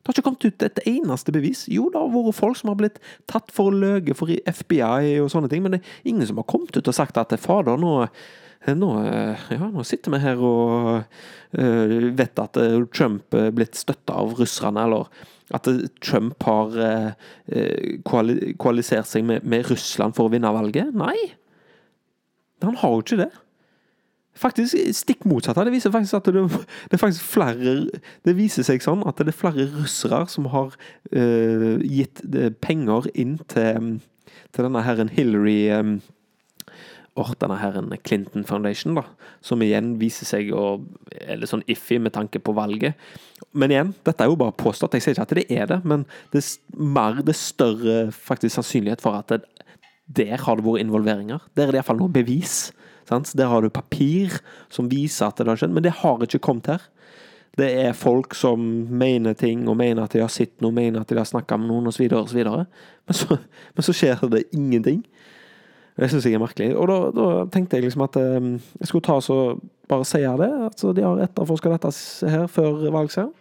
Det 0.04 0.12
har 0.12 0.18
ikke 0.18 0.26
kommet 0.26 0.46
ut 0.50 0.64
et 0.66 0.80
eneste 0.90 1.32
bevis. 1.32 1.62
Jo, 1.72 1.86
det 1.88 1.96
har 1.96 2.10
vært 2.12 2.36
folk 2.36 2.58
som 2.60 2.74
har 2.74 2.80
blitt 2.82 2.98
tatt 3.32 3.54
for 3.56 3.72
å 3.72 3.78
løye 3.86 4.16
for 4.20 4.28
FBI 4.28 5.22
og 5.24 5.30
sånne 5.32 5.48
ting, 5.48 5.64
men 5.64 5.78
det 5.78 5.80
er 5.80 6.10
ingen 6.12 6.28
som 6.28 6.42
har 6.42 6.48
kommet 6.52 6.76
ut 6.76 6.90
og 6.92 6.98
sagt 6.98 7.20
at 7.22 7.32
fader, 7.40 7.80
nå, 7.80 7.94
nå, 8.68 8.90
ja, 9.56 9.70
nå 9.72 9.86
sitter 9.88 10.12
vi 10.12 10.20
her 10.26 10.44
og 10.44 10.90
uh, 11.56 11.96
vet 12.20 12.44
at 12.44 12.60
eh, 12.60 12.76
Trump 12.92 13.40
er 13.40 13.56
blitt 13.56 13.80
støtta 13.80 14.20
av 14.20 14.36
russerne, 14.42 14.84
eller 14.84 15.08
at 15.56 15.72
Trump 16.04 16.44
har 16.50 16.76
uh, 16.76 17.16
koalisert 18.04 19.08
seg 19.08 19.24
med, 19.30 19.48
med, 19.48 19.64
Russland 19.72 20.20
for 20.20 20.28
å 20.28 20.36
vinne 20.36 20.52
valget. 20.52 20.92
Nei. 21.00 21.16
Han 22.68 22.76
har 22.84 22.92
jo 22.92 23.08
ikke 23.08 23.24
det. 23.24 23.32
Faktisk 24.34 24.78
stikk 24.98 25.28
motsatt. 25.30 25.60
Det 25.62 25.74
viser 25.76 25.94
faktisk 25.94 26.18
at 26.18 26.32
det, 26.34 26.42
det, 26.90 27.00
faktisk 27.00 27.26
flere 27.36 27.76
Det 28.26 28.34
viser 28.34 28.66
seg 28.66 28.82
sånn 28.82 29.04
at 29.06 29.22
det 29.22 29.30
er 29.30 29.38
flere 29.38 29.68
russere 29.76 30.24
som 30.32 30.50
har 30.54 30.74
uh, 31.14 31.78
gitt 31.86 32.24
uh, 32.34 32.50
penger 32.64 33.12
inn 33.14 33.38
til, 33.52 34.00
til 34.50 34.68
denne 34.68 34.82
herren 34.86 35.14
Hillary 35.14 35.70
um, 35.78 36.00
or, 37.16 37.34
denne 37.38 37.60
herren 37.62 37.94
Clinton 38.04 38.46
Foundation, 38.46 38.96
da, 38.98 39.04
som 39.46 39.62
igjen 39.62 39.94
viser 40.02 40.26
seg 40.26 40.50
å 40.56 40.80
er 41.14 41.38
litt 41.40 41.52
sånn 41.52 41.66
iffy 41.70 42.00
med 42.02 42.16
tanke 42.16 42.42
på 42.42 42.56
valget. 42.58 42.98
Men 43.54 43.74
igjen, 43.74 43.92
dette 44.08 44.26
er 44.26 44.32
jo 44.32 44.40
bare 44.40 44.56
påstått. 44.58 44.98
Jeg 44.98 45.06
sier 45.06 45.18
ikke 45.18 45.28
at 45.28 45.36
det 45.38 45.46
er 45.54 45.70
det, 45.70 45.82
men 45.86 46.08
det 46.34 46.42
er 46.42 46.88
mer, 46.98 47.22
det 47.22 47.36
er 47.36 47.42
større 47.42 47.98
faktisk 48.16 48.58
sannsynlighet 48.58 49.04
for 49.04 49.20
at 49.20 49.30
det, 49.30 49.44
der 50.10 50.42
har 50.42 50.58
det 50.58 50.66
vært 50.66 50.84
involveringer. 50.84 51.46
Der 51.54 51.68
er 51.68 51.76
det 51.76 51.84
iallfall 51.84 52.02
noe 52.02 52.14
bevis. 52.14 52.72
Sant? 53.10 53.34
Der 53.38 53.52
har 53.52 53.64
du 53.64 53.72
papir 53.74 54.40
som 54.74 54.90
viser 54.92 55.30
at 55.30 55.40
det 55.40 55.50
har 55.50 55.60
skjedd, 55.60 55.76
men 55.76 55.86
det 55.86 55.98
har 56.04 56.24
ikke 56.24 56.44
kommet 56.44 56.72
her. 56.72 56.88
Det 57.58 57.68
er 57.84 57.94
folk 57.94 58.34
som 58.34 58.62
mener 58.90 59.36
ting, 59.38 59.68
og 59.70 59.78
mener 59.78 60.08
at 60.08 60.16
de 60.16 60.24
har 60.24 60.32
sett 60.34 60.56
noe, 60.64 60.74
mener 60.74 61.04
at 61.04 61.12
de 61.12 61.20
har 61.20 61.30
snakka 61.30 61.60
med 61.62 61.70
noen, 61.70 61.92
osv., 61.92 62.08
osv. 62.18 62.42
Men, 62.42 63.18
så, 63.18 63.38
men 63.76 63.86
så 63.86 63.94
skjer 63.94 64.26
det 64.32 64.48
ingenting. 64.56 65.04
Det 65.94 66.10
syns 66.10 66.26
jeg 66.26 66.40
er 66.40 66.42
merkelig. 66.42 66.72
Og 66.74 66.90
da, 66.90 66.98
da, 67.14 67.28
tenkte 67.54 67.78
jeg 67.78 67.86
liksom 67.86 68.08
at 68.08 68.18
um, 68.18 68.56
jeg 68.82 68.90
skulle 68.90 69.06
ta 69.06 69.20
så 69.22 69.38
bare 69.92 70.08
si 70.10 70.24
det. 70.24 70.50
Altså, 70.50 70.94
de 70.98 71.06
har 71.06 71.22
etterforska 71.28 71.76
dette 71.76 71.92
her 72.34 72.48
før 72.50 72.88
valgseieren. 72.96 73.34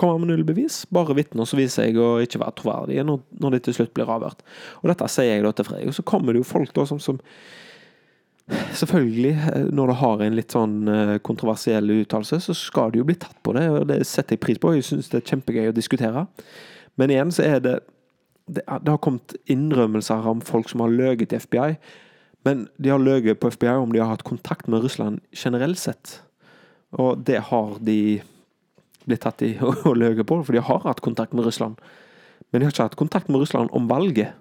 Kommer 0.00 0.22
med 0.22 0.30
null 0.30 0.46
bevis. 0.48 0.86
Bare 0.94 1.16
vitner 1.18 1.44
så 1.44 1.58
viser 1.58 1.82
seg 1.82 1.98
å 2.00 2.16
ikke 2.24 2.40
være 2.40 2.56
troverdige 2.56 3.04
når, 3.04 3.20
når 3.42 3.56
de 3.56 3.60
til 3.66 3.76
slutt 3.76 3.92
blir 3.96 4.08
avhørt. 4.08 4.40
Og 4.80 4.88
dette 4.88 5.10
sier 5.12 5.34
jeg 5.34 5.44
da 5.44 5.52
til 5.52 5.68
Frey. 5.68 5.84
Og 5.90 5.96
så 5.98 6.04
kommer 6.06 6.32
det 6.32 6.40
jo 6.40 6.48
folk 6.48 6.72
da 6.76 6.86
som, 6.88 7.02
som 7.02 7.20
Selvfølgelig, 8.48 9.34
eh, 9.54 9.66
når 9.74 9.86
du 9.90 9.94
har 10.00 10.22
en 10.24 10.36
litt 10.36 10.54
sånn 10.54 10.88
eh, 10.88 11.14
kontroversiell 11.24 11.90
uttalelse, 11.98 12.40
så 12.46 12.56
skal 12.56 12.92
du 12.92 13.02
jo 13.02 13.06
bli 13.08 13.18
tatt 13.20 13.36
på 13.44 13.52
det, 13.56 13.66
og 13.74 13.86
det 13.90 14.00
setter 14.08 14.36
jeg 14.36 14.44
pris 14.44 14.60
på. 14.60 14.72
Jeg 14.76 14.86
syns 14.88 15.10
det 15.12 15.20
er 15.20 15.30
kjempegøy 15.34 15.70
å 15.70 15.76
diskutere. 15.76 16.24
Men 17.00 17.12
igjen 17.12 17.32
så 17.34 17.46
er 17.46 17.62
det 17.64 17.78
Det, 18.48 18.62
har 18.64 18.96
kommet 19.04 19.34
innrømmelser 19.44 20.24
om 20.24 20.38
folk 20.40 20.70
som 20.70 20.80
har 20.80 20.88
løyet 20.88 21.28
til 21.28 21.36
FBI. 21.36 21.74
Men 22.48 22.62
de 22.80 22.88
har 22.88 22.98
løyet 22.98 23.36
på 23.36 23.50
FBI 23.52 23.74
om 23.76 23.92
de 23.92 24.00
har 24.00 24.08
hatt 24.08 24.24
kontakt 24.24 24.70
med 24.72 24.80
Russland 24.80 25.20
generelt 25.36 25.76
sett. 25.76 26.22
Og 26.96 27.26
det 27.28 27.42
har 27.50 27.76
de 27.84 28.22
blitt 29.04 29.20
tatt 29.20 29.44
i 29.44 29.50
å 29.60 29.92
løye 29.92 30.24
på, 30.24 30.40
for 30.40 30.56
de 30.56 30.64
har 30.64 30.80
hatt 30.86 31.04
kontakt 31.04 31.36
med 31.36 31.44
Russland. 31.44 31.76
Men 32.48 32.62
de 32.62 32.64
har 32.64 32.72
ikke 32.72 32.88
hatt 32.88 32.96
kontakt 32.96 33.28
med 33.28 33.42
Russland 33.42 33.68
om 33.76 33.84
valget. 33.90 34.32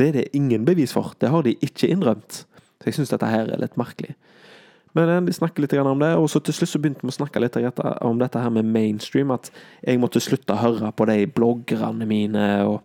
Det 0.00 0.08
er 0.08 0.16
det 0.16 0.30
ingen 0.32 0.64
bevis 0.64 0.94
for. 0.96 1.12
Det 1.20 1.28
har 1.28 1.44
de 1.44 1.58
ikke 1.60 1.90
innrømt. 1.92 2.46
Så 2.80 2.88
jeg 2.88 2.96
syns 2.96 3.12
dette 3.12 3.28
her 3.28 3.50
er 3.52 3.60
litt 3.60 3.76
merkelig. 3.80 4.14
Men 4.96 5.08
eh, 5.12 5.22
de 5.26 5.34
snakker 5.36 5.64
litt 5.64 5.74
om 5.78 6.02
det, 6.02 6.14
og 6.16 6.30
så 6.32 6.40
til 6.42 6.56
slutt 6.56 6.72
så 6.72 6.80
begynte 6.82 7.04
vi 7.04 7.12
å 7.12 7.18
snakke 7.18 7.42
litt 7.42 7.58
om 8.00 8.20
dette 8.20 8.42
her 8.42 8.52
med 8.54 8.68
mainstream. 8.68 9.30
At 9.34 9.52
jeg 9.84 10.00
måtte 10.02 10.22
slutte 10.22 10.56
å 10.56 10.62
høre 10.62 10.92
på 10.96 11.06
de 11.10 11.26
bloggerne 11.30 12.08
mine, 12.08 12.46
og 12.66 12.80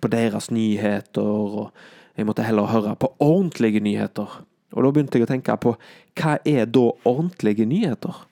på 0.00 0.10
deres 0.12 0.50
nyheter. 0.54 1.22
Og 1.22 2.16
jeg 2.16 2.28
måtte 2.28 2.46
heller 2.46 2.70
høre 2.70 2.94
på 2.96 3.12
ordentlige 3.18 3.82
nyheter. 3.84 4.40
Og 4.76 4.84
da 4.84 4.92
begynte 4.92 5.18
jeg 5.18 5.26
å 5.26 5.30
tenke 5.30 5.56
på 5.60 5.76
hva 6.16 6.38
er 6.48 6.66
da 6.68 6.88
ordentlige 7.08 7.66
nyheter? 7.68 8.24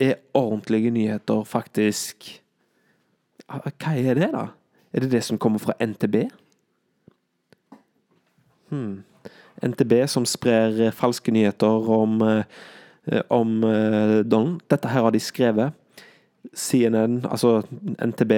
Er 0.00 0.18
ordentlige 0.34 0.90
nyheter 0.90 1.44
faktisk 1.46 2.32
Hva 3.46 3.92
er 3.92 4.16
det, 4.16 4.30
da? 4.32 4.48
Er 4.94 5.04
det 5.04 5.10
det 5.12 5.20
som 5.26 5.38
kommer 5.38 5.60
fra 5.60 5.74
NTB? 5.76 6.24
Hmm. 8.74 9.30
NTB 9.62 10.00
som 10.10 10.26
sprer 10.26 10.80
eh, 10.88 10.94
falske 10.94 11.32
nyheter 11.32 11.90
om, 11.94 12.18
eh, 12.26 13.22
om 13.30 13.60
Don. 14.26 14.58
Dette 14.70 14.90
her 14.90 15.06
har 15.06 15.14
de 15.14 15.22
skrevet. 15.22 15.76
CNN, 16.52 17.24
altså 17.24 17.62
NTB, 18.04 18.32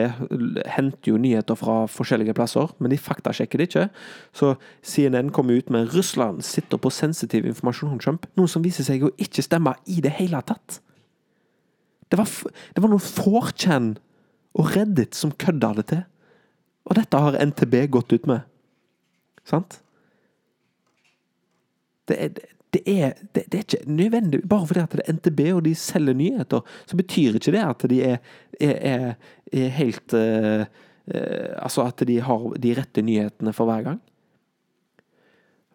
henter 0.70 1.10
jo 1.10 1.18
nyheter 1.18 1.58
fra 1.58 1.86
forskjellige 1.90 2.34
plasser, 2.38 2.70
men 2.78 2.92
de 2.92 2.98
faktasjekker 3.02 3.58
det 3.58 3.66
ikke. 3.68 3.88
Så 4.32 4.54
CNN 4.82 5.32
kommer 5.34 5.58
ut 5.58 5.70
med 5.70 5.88
'Russland 5.88 6.42
sitter 6.42 6.78
på 6.78 6.90
sensitiv 6.90 7.46
informasjon 7.46 7.90
om 7.90 7.98
Trump', 7.98 8.26
noe 8.36 8.48
som 8.48 8.62
viser 8.62 8.84
seg 8.84 9.02
å 9.02 9.10
ikke 9.18 9.42
stemme 9.42 9.74
i 9.86 10.00
det 10.00 10.10
hele 10.10 10.40
tatt. 10.42 10.80
Det 12.10 12.18
var, 12.18 12.28
det 12.74 12.82
var 12.82 12.88
noen 12.88 13.00
4chan 13.00 13.96
og 14.54 14.76
Reddit 14.76 15.14
som 15.14 15.32
kødda 15.32 15.74
det 15.74 15.86
til. 15.86 16.04
Og 16.86 16.94
dette 16.94 17.18
har 17.18 17.46
NTB 17.46 17.90
gått 17.90 18.12
ut 18.12 18.26
med. 18.26 18.40
Sant? 19.44 19.80
Det 22.08 22.16
er, 22.24 22.28
det 22.76 22.82
er, 22.86 23.12
det, 23.34 23.44
det 23.52 23.58
er 23.58 23.64
ikke 23.64 23.90
nødvendig 23.90 24.42
Bare 24.48 24.66
fordi 24.66 24.80
at 24.80 24.96
det 24.98 25.04
er 25.04 25.12
NTB 25.12 25.40
og 25.54 25.62
de 25.64 25.74
selger 25.74 26.14
nyheter, 26.14 26.60
så 26.86 26.96
betyr 26.96 27.38
ikke 27.38 27.54
det 27.54 27.62
at 27.62 27.86
de 27.90 28.02
er, 28.02 28.18
er, 28.60 29.14
er 29.52 29.68
helt 29.78 30.14
uh, 30.14 30.66
uh, 31.14 31.48
Altså 31.62 31.86
at 31.86 32.04
de 32.08 32.20
har 32.20 32.50
de 32.62 32.74
rette 32.76 33.02
nyhetene 33.02 33.52
for 33.52 33.64
hver 33.64 33.82
gang. 33.82 34.00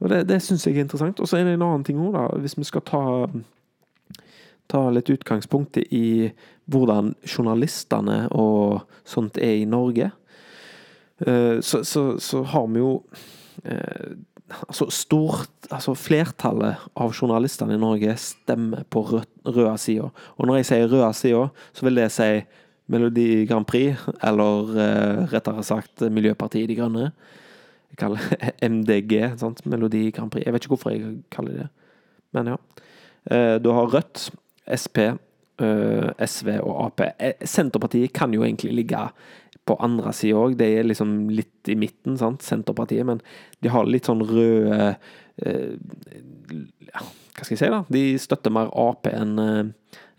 Og 0.02 0.10
Det, 0.10 0.28
det 0.28 0.42
syns 0.42 0.66
jeg 0.68 0.76
er 0.76 0.86
interessant. 0.86 1.20
Og 1.20 1.28
så 1.28 1.38
er 1.38 1.46
det 1.46 1.54
en 1.54 1.62
annen 1.62 1.84
ting 1.86 2.00
òg, 2.02 2.14
da. 2.16 2.26
Hvis 2.42 2.58
vi 2.58 2.66
skal 2.66 2.82
ta, 2.82 3.04
ta 4.68 4.82
litt 4.90 5.10
utgangspunkt 5.14 5.78
i 5.78 6.32
hvordan 6.66 7.14
journalistene 7.26 8.26
og 8.32 8.82
sånt 9.06 9.38
er 9.38 9.62
i 9.62 9.70
Norge, 9.70 10.10
uh, 11.28 11.62
så, 11.62 11.84
så, 11.84 12.18
så 12.18 12.44
har 12.44 12.68
vi 12.68 12.82
jo 12.82 12.96
altså 14.68 14.88
stort 14.94 15.70
altså 15.72 15.94
Flertallet 15.98 16.82
av 17.00 17.14
journalistene 17.14 17.76
i 17.78 17.82
Norge 17.82 18.16
stemmer 18.20 18.86
på 18.92 19.04
rød, 19.08 19.28
røde 19.48 19.78
sida. 19.82 20.10
Og 20.38 20.48
når 20.50 20.62
jeg 20.62 20.70
sier 20.72 20.92
røde 20.92 21.12
sida, 21.18 21.46
så 21.74 21.88
vil 21.88 22.02
det 22.02 22.10
si 22.14 22.32
Melodi 22.92 23.46
Grand 23.48 23.68
Prix, 23.68 24.02
eller 24.28 24.74
eh, 24.84 25.22
rettere 25.32 25.64
sagt 25.64 26.04
Miljøpartiet 26.12 26.68
De 26.68 26.76
Grønne. 26.76 27.12
Jeg 27.92 28.00
kaller 28.02 28.26
det 28.32 28.56
MDG, 28.68 29.14
sant? 29.40 29.64
Melodi 29.66 30.10
Grand 30.16 30.32
Prix. 30.34 30.46
Jeg 30.46 30.56
vet 30.56 30.66
ikke 30.66 30.76
hvorfor 30.76 30.96
jeg 30.96 31.22
kaller 31.32 31.64
det 31.64 31.70
men 32.32 32.54
ja. 32.54 32.58
Eh, 33.26 33.56
du 33.62 33.70
har 33.76 33.92
Rødt, 33.92 34.32
Sp, 34.72 34.98
eh, 35.62 36.10
SV 36.26 36.56
og 36.64 36.86
Ap. 36.86 37.04
Senterpartiet 37.44 38.14
kan 38.16 38.34
jo 38.34 38.46
egentlig 38.46 38.74
ligge 38.74 39.04
på 39.72 39.80
andre 39.84 40.14
sida 40.16 40.44
òg. 40.44 40.58
De 40.60 40.68
er 40.68 40.88
liksom 40.88 41.32
litt 41.32 41.72
i 41.72 41.78
midten, 41.80 42.20
sant, 42.20 42.44
Senterpartiet, 42.46 43.08
men 43.08 43.24
de 43.64 43.72
har 43.72 43.88
litt 43.88 44.10
sånn 44.10 44.24
røde 44.28 44.94
eh, 45.46 45.76
ja, 46.92 47.02
Hva 47.02 47.46
skal 47.46 47.56
jeg 47.56 47.62
si, 47.62 47.70
da? 47.72 47.84
De 47.92 48.06
støtter 48.22 48.54
mer 48.54 48.72
Ap 48.78 49.08
enn 49.10 49.40
en, 49.40 49.72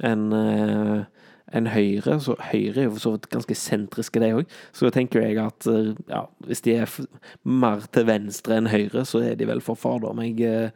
en, 0.09 0.25
en 1.52 1.68
Høyre. 1.75 2.16
Så 2.25 2.38
Høyre 2.49 2.87
er 2.87 2.88
jo 2.88 3.02
så 3.02 3.14
vidt 3.16 3.28
ganske 3.35 3.59
sentriske, 3.59 4.23
de 4.23 4.32
òg. 4.40 4.56
Så 4.73 4.88
da 4.88 4.94
tenker 4.97 5.26
jeg 5.26 5.38
at 5.42 5.68
eh, 5.71 5.92
ja, 6.11 6.25
hvis 6.49 6.64
de 6.64 6.78
er 6.80 6.97
mer 7.44 7.85
til 7.92 8.09
venstre 8.09 8.59
enn 8.59 8.73
Høyre, 8.73 9.04
så 9.09 9.23
er 9.26 9.38
de 9.38 9.50
vel 9.50 9.62
for 9.64 9.78
fader 9.78 10.16
meg 10.16 10.40
eh, 10.47 10.73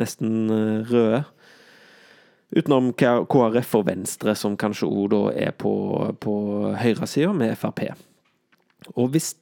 nesten 0.00 0.48
røde. 0.88 1.24
Utenom 2.50 2.90
KrF 2.98 3.74
og 3.78 3.84
Venstre, 3.86 4.34
som 4.34 4.56
kanskje 4.58 4.88
òg 4.90 5.14
er 5.30 5.52
på, 5.54 5.72
på 6.18 6.34
høyresida, 6.80 7.30
med 7.36 7.54
Frp. 7.58 7.92
Og 8.96 9.12
hvis 9.14 9.34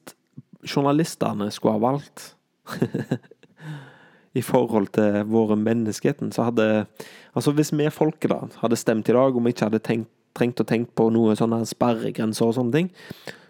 journalistene 0.67 1.51
skulle 1.55 1.77
ha 1.77 1.83
valgt 1.83 2.35
i 4.39 4.43
forhold 4.45 4.91
til 4.97 5.25
våre 5.31 5.57
menneskeheten, 5.57 6.33
så 6.33 6.51
hadde 6.51 6.87
Altså, 7.37 7.53
hvis 7.55 7.71
vi 7.71 7.87
folket 7.91 8.33
da 8.33 8.39
hadde 8.65 8.77
stemt 8.77 9.09
i 9.09 9.15
dag, 9.15 9.37
om 9.37 9.45
vi 9.45 9.53
ikke 9.55 9.69
hadde 9.69 9.79
tenkt, 9.85 10.11
trengt 10.35 10.61
å 10.61 10.67
tenke 10.67 10.91
på 10.97 11.09
noe 11.15 11.37
sånne 11.39 11.61
sperregrenser 11.69 12.49
og 12.49 12.57
sånne 12.57 12.75
ting, 12.75 12.89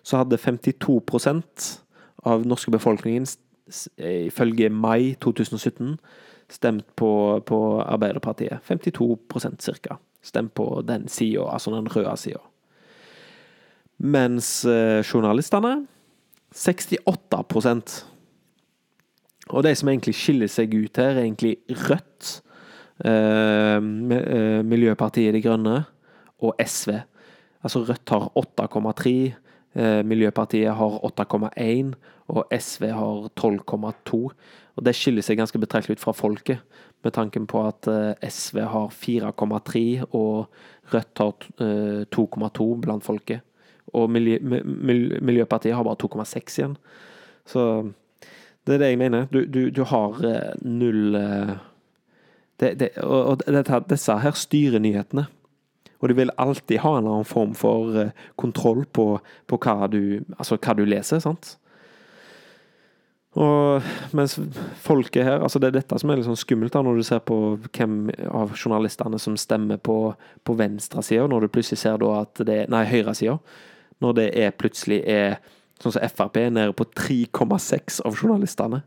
så 0.05 0.23
hadde 0.23 0.37
52% 0.41 1.69
av 2.29 2.45
norske 2.49 2.73
befolkningen, 2.75 3.27
ifølge 3.97 4.71
mai 4.73 5.15
2017, 5.25 5.97
stemt 6.49 6.87
på, 6.97 7.11
på 7.45 7.59
Arbeiderpartiet. 7.85 8.61
52% 8.69 9.65
cirka. 9.65 9.99
Stemt 10.25 10.55
på 10.57 10.83
den 10.89 11.09
sida, 11.13 11.45
altså 11.53 11.75
den 11.75 11.91
røde 11.93 12.17
sida. 12.17 12.41
Mens 13.99 14.63
eh, 14.65 15.03
journalistene 15.03 15.73
68% 16.55 17.95
Og 19.51 19.65
de 19.67 19.73
som 19.75 19.91
egentlig 19.91 20.15
skiller 20.15 20.51
seg 20.51 20.77
ut 20.77 21.01
her, 21.01 21.17
er 21.17 21.25
egentlig 21.25 21.57
Rødt, 21.89 22.29
eh, 23.03 23.79
eh, 23.79 24.61
Miljøpartiet 24.63 25.35
De 25.35 25.43
Grønne 25.43 25.81
og 26.39 26.55
SV. 26.63 26.95
Altså 27.65 27.83
Rødt 27.89 28.15
har 28.15 28.31
8,3, 28.39 29.35
Miljøpartiet 30.07 30.75
har 30.75 30.95
8,1 31.07 31.91
og 32.31 32.53
SV 32.55 32.87
har 32.95 33.29
12,2. 33.35 34.21
Og 34.79 34.85
det 34.87 34.95
skiller 34.95 35.27
seg 35.27 35.41
ganske 35.41 35.59
betraktelig 35.59 35.99
ut 35.99 36.05
fra 36.05 36.15
folket, 36.15 36.63
med 37.03 37.15
tanken 37.15 37.47
på 37.51 37.65
at 37.67 37.89
SV 38.23 38.63
har 38.71 38.95
4,3 38.95 39.85
og 40.15 40.47
Rødt 40.95 41.23
har 41.25 42.07
2,2 42.15 42.69
blant 42.87 43.07
folket. 43.07 43.48
Og 43.97 44.11
miljø, 44.11 44.39
Miljøpartiet 45.21 45.77
har 45.77 45.87
bare 45.87 46.01
2,6 46.03 46.59
igjen. 46.59 46.77
Så 47.47 47.63
Det 48.67 48.75
er 48.75 48.79
det 48.79 48.89
jeg 48.91 48.99
mener. 48.99 49.27
Du, 49.33 49.45
du, 49.45 49.71
du 49.71 49.85
har 49.85 50.19
eh, 50.29 50.55
null 50.61 51.15
eh, 51.15 51.55
det, 52.61 52.75
det, 52.81 52.89
Og, 53.01 53.41
og 53.47 53.89
disse 53.89 54.19
her 54.19 54.37
styrer 54.37 54.79
nyhetene. 54.79 55.25
Og 55.99 56.09
de 56.09 56.15
vil 56.15 56.35
alltid 56.39 56.79
ha 56.79 56.93
en 56.95 56.99
eller 57.03 57.17
annen 57.17 57.29
form 57.29 57.55
for 57.59 57.97
eh, 57.97 58.13
kontroll 58.37 58.85
på, 58.93 59.07
på 59.47 59.59
hva, 59.65 59.89
du, 59.91 60.21
altså 60.37 60.59
hva 60.61 60.77
du 60.77 60.85
leser, 60.85 61.23
sant? 61.25 61.57
Og 63.39 63.85
mens 64.17 64.39
folket 64.83 65.27
her 65.27 65.43
Altså, 65.45 65.61
det 65.61 65.69
er 65.69 65.79
dette 65.79 65.99
som 66.01 66.11
er 66.11 66.19
litt 66.19 66.27
sånn 66.27 66.39
skummelt, 66.39 66.73
da, 66.75 66.83
når 66.83 66.99
du 66.99 67.07
ser 67.07 67.21
på 67.27 67.39
hvem 67.77 67.99
av 68.31 68.55
journalistene 68.57 69.21
som 69.21 69.37
stemmer 69.39 69.79
på, 69.79 69.99
på 70.45 70.57
venstresida, 70.59 71.27
når 71.29 71.47
du 71.47 71.53
plutselig 71.53 71.83
ser 71.83 71.99
da 72.03 72.15
at 72.23 72.45
det 72.47 72.63
er 72.65 72.73
Nei, 72.73 72.85
høyresida. 72.89 73.39
Når 74.03 74.15
det 74.19 74.29
er 74.39 74.55
plutselig 74.55 75.01
er 75.11 75.39
sånn 75.83 75.95
som 75.95 76.11
Frp 76.11 76.39
er 76.41 76.53
nede 76.55 76.75
på 76.77 76.87
3,6 76.97 78.01
av 78.07 78.19
journalistene. 78.19 78.83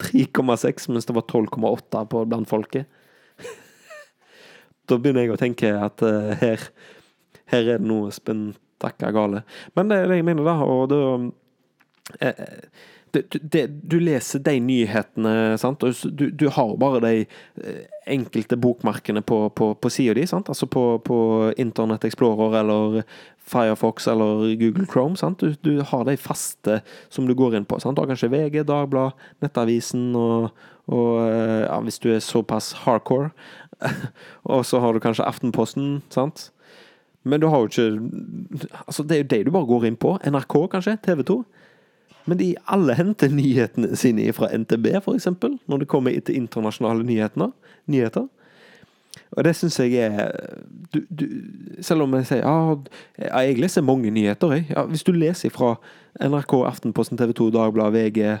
3,6, 0.00 0.88
mens 0.92 1.08
det 1.08 1.16
var 1.16 1.26
12,8 1.28 2.04
blant 2.24 2.48
folket. 2.48 2.88
da 4.88 4.96
begynner 4.96 5.26
jeg 5.26 5.34
å 5.34 5.40
tenke 5.40 5.72
at 5.76 6.04
uh, 6.04 6.32
her, 6.40 6.64
her 7.52 7.66
er 7.74 7.82
det 7.82 7.88
noe 7.88 8.12
spentakka 8.14 9.12
gale. 9.16 9.44
Men 9.76 9.92
det 9.92 10.00
er 10.00 10.08
det 10.08 10.20
jeg 10.20 10.28
mener, 10.30 10.48
da. 10.48 10.56
Og 10.64 10.88
det, 10.92 11.02
eh, 12.24 12.56
det, 13.12 13.22
det, 13.52 13.66
du 13.90 13.98
leser 14.00 14.42
de 14.44 14.56
nyhetene, 14.62 15.56
sant? 15.58 15.82
du, 16.04 16.30
du 16.30 16.46
har 16.54 16.76
bare 16.80 17.00
de 17.04 17.12
eh, 17.22 17.80
enkelte 18.10 18.58
bokmarkene 18.60 19.22
på, 19.22 19.42
på, 19.50 19.72
på 19.74 19.90
sida 19.90 20.14
di. 20.18 20.26
Altså 20.38 20.66
på, 20.66 20.84
på 21.04 21.18
Internett 21.56 22.04
Explorer 22.04 22.60
eller 22.60 23.02
Firefox 23.50 24.08
eller 24.08 24.54
Google 24.60 24.86
Chrome. 24.86 25.34
Du, 25.38 25.54
du, 25.60 25.80
har 25.82 26.04
de 26.04 26.16
faste 26.16 26.80
som 27.08 27.26
du 27.26 27.34
går 27.34 27.56
inn 27.56 27.66
på. 27.66 27.80
Sant? 27.82 27.98
Har 27.98 28.10
kanskje 28.10 28.30
VG, 28.30 28.62
Dagblad, 28.68 29.18
Nettavisen 29.42 30.14
og, 30.18 30.50
og 30.90 31.10
eh, 31.26 31.66
ja, 31.66 31.80
hvis 31.84 32.00
du 32.02 32.10
er 32.14 32.24
såpass 32.24 32.72
hardcore. 32.84 33.30
og 34.52 34.66
så 34.66 34.80
har 34.80 34.94
du 34.94 35.02
kanskje 35.02 35.26
Aftenposten. 35.26 36.00
sant? 36.10 36.50
Men 37.22 37.40
du 37.40 37.50
har 37.52 37.60
jo 37.60 37.68
ikke 37.68 38.00
Altså, 38.86 39.02
det 39.02 39.16
er 39.16 39.22
jo 39.22 39.30
de 39.30 39.44
du 39.44 39.50
bare 39.50 39.68
går 39.68 39.88
inn 39.90 39.96
på. 40.00 40.18
NRK, 40.24 40.54
kanskje? 40.72 40.98
TV 41.04 41.24
2. 41.26 41.42
Men 42.30 42.38
de 42.38 42.52
alle 42.70 42.94
henter 42.94 43.32
nyhetene 43.34 43.96
sine 43.98 44.28
fra 44.36 44.50
NTB, 44.54 44.92
f.eks., 45.00 45.26
når 45.66 45.82
det 45.82 45.88
kommer 45.90 46.14
til 46.14 46.38
internasjonale 46.38 47.02
nyheter. 47.06 47.50
nyheter. 47.90 48.28
Og 49.34 49.44
det 49.46 49.56
syns 49.58 49.78
jeg 49.80 49.94
er 49.98 50.30
du, 50.94 51.00
du, 51.10 51.24
Selv 51.82 52.04
om 52.04 52.14
jeg 52.18 52.28
sier 52.28 52.44
ja, 52.44 52.76
jeg 53.42 53.58
leser 53.58 53.82
mange 53.86 54.10
nyheter, 54.14 54.54
jeg. 54.54 54.68
Ja, 54.70 54.84
hvis 54.86 55.02
du 55.06 55.12
leser 55.14 55.50
fra 55.54 55.74
NRK, 56.22 56.54
Aftenposten, 56.66 57.18
TV 57.18 57.34
2, 57.38 57.50
Dagbladet, 57.54 57.94
VG 58.14 58.38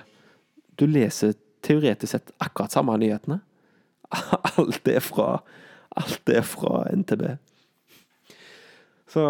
Du 0.78 0.86
leser 0.86 1.34
teoretisk 1.66 2.14
sett 2.14 2.30
akkurat 2.40 2.72
samme 2.72 2.94
nyhetene. 2.98 3.40
Alt 4.54 4.88
er 4.88 5.02
fra 5.04 5.40
Alt 5.98 6.30
er 6.30 6.46
fra 6.46 6.84
NTB. 6.94 7.26
Så 9.10 9.22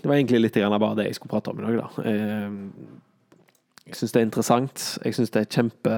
det 0.00 0.08
var 0.08 0.16
egentlig 0.16 0.40
litt 0.40 0.58
bare 0.58 0.96
det 0.98 1.06
jeg 1.06 1.20
skulle 1.20 1.30
prate 1.30 1.52
om 1.52 1.60
i 1.60 1.66
dag, 1.68 1.78
da. 1.78 2.10
Eh, 3.86 3.88
jeg 3.88 3.96
syns 3.96 4.12
det 4.12 4.20
er 4.20 4.28
interessant. 4.28 4.98
Jeg 5.04 5.14
syns 5.14 5.30
det 5.30 5.40
er 5.40 5.48
kjempe 5.50 5.96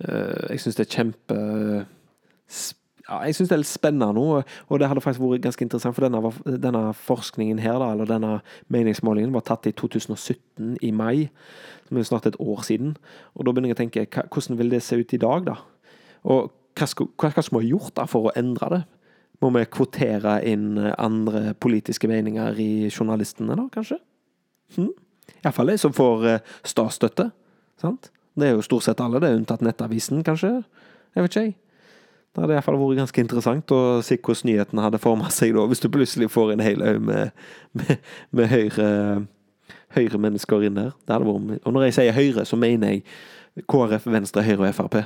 uh, 0.00 0.50
Jeg 0.50 0.60
syns 0.60 0.76
det 0.76 0.86
er 0.86 0.94
kjempe 0.96 1.40
ja, 3.10 3.24
jeg 3.26 3.34
syns 3.34 3.48
det 3.50 3.56
er 3.56 3.62
litt 3.64 3.70
spennende 3.70 4.14
nå, 4.14 4.24
og 4.70 4.78
det 4.78 4.86
hadde 4.86 5.02
faktisk 5.02 5.22
vært 5.24 5.42
ganske 5.42 5.64
interessant. 5.66 5.96
For 5.96 6.06
denne, 6.06 6.58
denne 6.62 6.82
forskningen 6.94 7.58
her, 7.58 7.80
da, 7.82 7.88
eller 7.94 8.06
denne 8.06 8.36
meningsmålingen, 8.70 9.32
var 9.34 9.42
tatt 9.48 9.66
i 9.66 9.72
2017, 9.74 10.76
i 10.86 10.92
mai. 10.94 11.26
Som 11.88 11.98
er 11.98 12.06
snart 12.06 12.28
et 12.30 12.38
år 12.38 12.62
siden. 12.66 12.94
Og 13.34 13.46
da 13.46 13.54
begynner 13.54 13.72
jeg 13.72 13.78
å 13.78 13.80
tenke 13.80 14.24
hvordan 14.30 14.60
vil 14.60 14.70
det 14.70 14.82
se 14.86 15.00
ut 15.00 15.16
i 15.16 15.18
dag, 15.18 15.48
da? 15.48 15.56
Og 16.30 16.52
hva 16.78 16.86
skal, 16.86 17.10
hva 17.18 17.32
skal 17.34 17.58
vi 17.58 17.64
ha 17.64 17.72
gjort 17.72 17.96
da 17.98 18.06
for 18.06 18.30
å 18.30 18.34
endre 18.38 18.70
det? 18.76 18.82
Må 19.42 19.50
vi 19.56 19.66
kvotere 19.72 20.38
inn 20.46 20.78
andre 20.78 21.54
politiske 21.58 22.08
meninger 22.10 22.58
i 22.62 22.72
journalistene, 22.92 23.56
da, 23.58 23.66
kanskje? 23.74 23.98
Hm? 24.76 24.92
Iallfall 25.44 25.72
de 25.72 25.78
som 25.80 25.94
får 25.96 26.26
eh, 26.28 26.54
statsstøtte. 26.66 27.30
Sant? 27.80 28.10
Det 28.38 28.48
er 28.48 28.54
jo 28.54 28.64
stort 28.64 28.86
sett 28.86 29.00
alle, 29.02 29.20
det 29.22 29.30
er 29.30 29.40
unntatt 29.40 29.64
Nettavisen, 29.64 30.22
kanskje. 30.26 30.60
Jeg 31.16 31.24
vet 31.24 31.36
ikke, 31.36 31.44
jeg. 31.48 31.56
Det 32.30 32.44
hadde 32.44 32.54
iallfall 32.54 32.76
vært 32.78 33.00
ganske 33.00 33.22
interessant 33.24 33.72
å 33.74 33.80
se 34.06 34.14
hvordan 34.14 34.46
nyhetene 34.46 34.82
hadde 34.84 35.00
forma 35.02 35.30
seg 35.34 35.56
da, 35.56 35.64
hvis 35.66 35.82
du 35.82 35.88
plutselig 35.90 36.28
får 36.30 36.52
en 36.54 36.62
hel 36.62 36.84
haug 36.86 37.00
med, 37.02 37.32
med, 37.74 38.04
med 38.38 38.52
høyre, 38.52 38.90
høyre 39.96 40.20
mennesker 40.22 40.68
inn 40.68 40.78
der. 40.78 40.92
Det 41.02 41.16
hadde 41.16 41.26
vært, 41.26 41.64
og 41.66 41.74
når 41.74 41.88
jeg 41.88 41.96
sier 41.98 42.14
Høyre, 42.14 42.44
så 42.46 42.58
mener 42.60 42.94
jeg 42.94 43.66
KrF, 43.66 44.06
Venstre, 44.06 44.46
Høyre 44.46 44.70
og 44.70 44.78
Frp. 44.78 45.00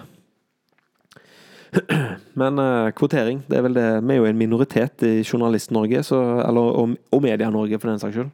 Men 2.40 2.60
uh, 2.60 2.92
kvotering, 2.94 3.40
det 3.48 3.56
er 3.56 3.64
vel 3.64 3.74
det 3.74 3.86
Vi 4.04 4.14
er 4.14 4.20
jo 4.20 4.28
en 4.28 4.38
minoritet 4.38 5.08
i 5.08 5.14
Journalist-Norge, 5.24 6.04
eller, 6.12 6.60
og, 6.84 6.98
og 7.08 7.24
Media-Norge, 7.24 7.80
for 7.80 7.90
den 7.90 8.04
saks 8.04 8.18
skyld. 8.18 8.30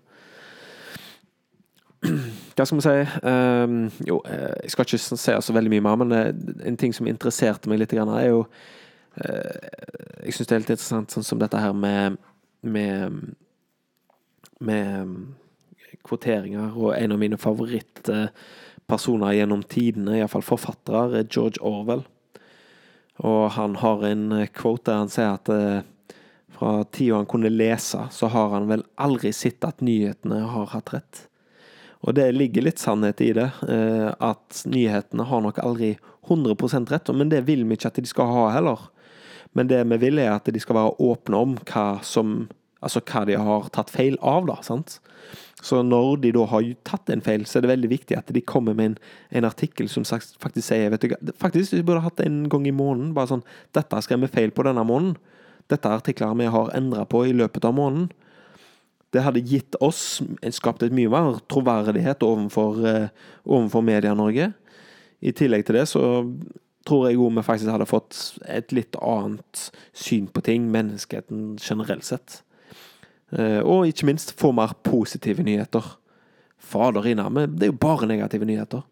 Hva 2.00 2.64
skal 2.64 2.78
vi 2.78 2.84
si? 2.84 2.92
Um, 3.28 3.90
jo, 4.08 4.20
eh, 4.24 4.54
jeg 4.64 4.72
skal 4.72 4.86
ikke 4.86 4.98
si 5.00 5.34
så 5.44 5.52
veldig 5.52 5.72
mye 5.74 5.84
mer, 5.84 5.98
men 6.00 6.14
eh, 6.16 6.30
en 6.68 6.78
ting 6.80 6.94
som 6.96 7.08
interesserte 7.08 7.68
meg 7.68 7.82
litt, 7.82 7.92
er 7.92 8.26
jo 8.28 8.44
uh, 8.46 9.58
Jeg 10.24 10.36
syns 10.36 10.48
det 10.48 10.54
er 10.54 10.62
litt 10.62 10.72
interessant 10.72 11.12
sånn 11.12 11.26
som 11.26 11.40
dette 11.40 11.60
her 11.60 11.76
med 11.76 12.18
med, 12.60 13.14
med 14.60 15.12
kvoteringer, 16.04 16.74
og 16.76 16.92
en 16.92 17.14
av 17.14 17.20
mine 17.22 17.38
favorittpersoner 17.40 19.32
gjennom 19.38 19.62
tidene, 19.64 20.18
iallfall 20.18 20.44
forfattere, 20.44 21.22
er 21.22 21.30
George 21.32 21.56
Orwell. 21.64 22.04
Og 23.24 23.46
han 23.56 23.78
har 23.80 24.04
en 24.10 24.26
quote 24.52 24.90
der 24.90 25.00
han 25.00 25.08
sier 25.08 25.38
at 25.38 25.48
fra 26.52 26.84
tida 26.92 27.16
han 27.16 27.30
kunne 27.32 27.48
lese, 27.48 28.04
så 28.12 28.28
har 28.28 28.52
han 28.52 28.68
vel 28.68 28.84
aldri 29.00 29.32
sett 29.32 29.64
at 29.64 29.80
nyhetene 29.80 30.42
har 30.52 30.68
hatt 30.74 30.92
rett. 30.92 31.24
Og 32.00 32.16
det 32.16 32.30
ligger 32.32 32.64
litt 32.64 32.80
sannhet 32.80 33.20
i 33.20 33.32
det, 33.36 33.50
eh, 33.68 34.08
at 34.08 34.62
nyhetene 34.64 35.26
har 35.28 35.42
nok 35.44 35.60
aldri 35.60 35.96
100% 36.28 36.92
rett, 36.92 37.10
men 37.12 37.28
det 37.28 37.42
vil 37.48 37.66
vi 37.68 37.76
ikke 37.76 37.90
at 37.92 38.00
de 38.00 38.08
skal 38.08 38.30
ha 38.30 38.46
heller. 38.54 38.88
Men 39.52 39.68
det 39.68 39.82
vi 39.90 39.98
vil, 40.06 40.18
er 40.22 40.32
at 40.32 40.48
de 40.48 40.62
skal 40.62 40.78
være 40.78 40.96
åpne 41.02 41.44
om 41.44 41.60
hva 41.68 41.90
som 42.06 42.48
Altså 42.80 43.02
hva 43.04 43.26
de 43.28 43.34
har 43.36 43.66
tatt 43.76 43.90
feil 43.92 44.14
av, 44.24 44.46
da. 44.48 44.54
sant? 44.64 44.94
Så 45.60 45.82
når 45.84 46.22
de 46.22 46.30
da 46.32 46.46
har 46.48 46.64
tatt 46.88 47.10
en 47.12 47.20
feil, 47.20 47.44
så 47.44 47.58
er 47.58 47.66
det 47.66 47.72
veldig 47.74 47.90
viktig 47.92 48.16
at 48.16 48.32
de 48.32 48.40
kommer 48.40 48.72
med 48.72 48.86
en, 48.86 48.94
en 49.36 49.44
artikkel 49.44 49.90
som 49.92 50.06
faktisk 50.08 50.64
sier 50.64 50.88
vet 50.94 51.04
du, 51.04 51.12
Faktisk 51.36 51.74
vi 51.76 51.82
burde 51.84 52.00
hatt 52.06 52.16
det 52.16 52.30
en 52.30 52.46
gang 52.48 52.64
i 52.64 52.72
måneden. 52.72 53.12
Bare 53.12 53.28
sånn 53.34 53.44
'Dette 53.76 54.00
skrev 54.00 54.24
vi 54.24 54.32
feil 54.32 54.54
på 54.56 54.64
denne 54.64 54.80
måneden'. 54.80 55.20
Dette 55.68 55.92
er 55.92 56.00
artikler 56.00 56.32
vi 56.40 56.48
har 56.48 56.72
endra 56.72 57.04
på 57.04 57.26
i 57.28 57.36
løpet 57.36 57.68
av 57.68 57.76
måneden. 57.76 58.08
Det 59.10 59.24
hadde 59.24 59.42
gitt 59.42 59.76
oss 59.82 60.20
skapt 60.54 60.84
et 60.86 60.94
mye 60.94 61.10
mer 61.10 61.40
troverdighet 61.50 62.22
overfor, 62.22 62.78
uh, 62.84 63.30
overfor 63.44 63.82
Media-Norge. 63.86 64.52
I 65.20 65.32
tillegg 65.36 65.66
til 65.66 65.80
det 65.80 65.88
så 65.90 66.02
tror 66.88 67.08
jeg 67.08 67.18
òg 67.20 67.34
vi 67.36 67.44
faktisk 67.44 67.72
hadde 67.74 67.88
fått 67.90 68.20
et 68.48 68.72
litt 68.72 68.96
annet 69.02 69.66
syn 69.92 70.30
på 70.32 70.42
ting, 70.46 70.70
menneskeheten 70.72 71.58
generelt 71.60 72.06
sett. 72.06 72.40
Uh, 73.34 73.60
og 73.62 73.90
ikke 73.90 74.08
minst 74.08 74.34
få 74.38 74.52
mer 74.56 74.76
positive 74.86 75.42
nyheter. 75.46 75.96
Fader 76.60 77.06
inne, 77.10 77.46
det 77.50 77.66
er 77.66 77.72
jo 77.72 77.82
bare 77.82 78.08
negative 78.08 78.46
nyheter. 78.46 78.86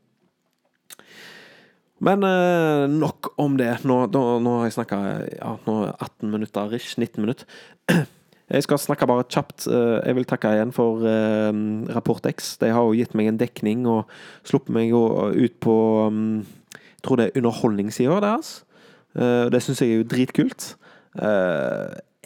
Men 1.98 2.22
uh, 2.22 2.86
nok 2.90 3.32
om 3.42 3.56
det. 3.58 3.72
Nå, 3.86 4.04
nå, 4.14 4.22
nå 4.42 4.54
har 4.60 4.68
jeg 4.68 4.76
snakka 4.78 5.00
ja, 5.32 5.56
18 5.66 6.30
minutter, 6.30 6.74
ish, 6.78 6.98
19 6.98 7.22
minutter. 7.22 7.58
Jeg 8.48 8.64
skal 8.64 8.80
snakke 8.80 9.06
bare 9.08 9.26
kjapt. 9.28 9.66
Eh, 9.68 9.98
jeg 10.06 10.16
vil 10.16 10.28
takke 10.28 10.54
igjen 10.56 10.72
for 10.72 11.04
eh, 11.04 11.52
Rapport 11.92 12.24
X. 12.30 12.56
De 12.62 12.72
har 12.72 12.86
jo 12.86 12.96
gitt 12.96 13.12
meg 13.18 13.28
en 13.28 13.40
dekning 13.40 13.84
og 13.88 14.08
sluppet 14.48 14.72
meg 14.72 14.94
ut 14.94 15.58
på 15.60 15.76
mm, 16.12 16.38
Jeg 16.78 17.04
tror 17.04 17.20
det 17.20 17.28
er 17.28 17.40
underholdningssida 17.42 18.20
deres. 18.24 18.62
Eh, 19.18 19.46
det 19.52 19.60
syns 19.64 19.84
jeg 19.84 19.92
er 19.92 20.00
jo 20.00 20.08
dritkult. 20.08 20.72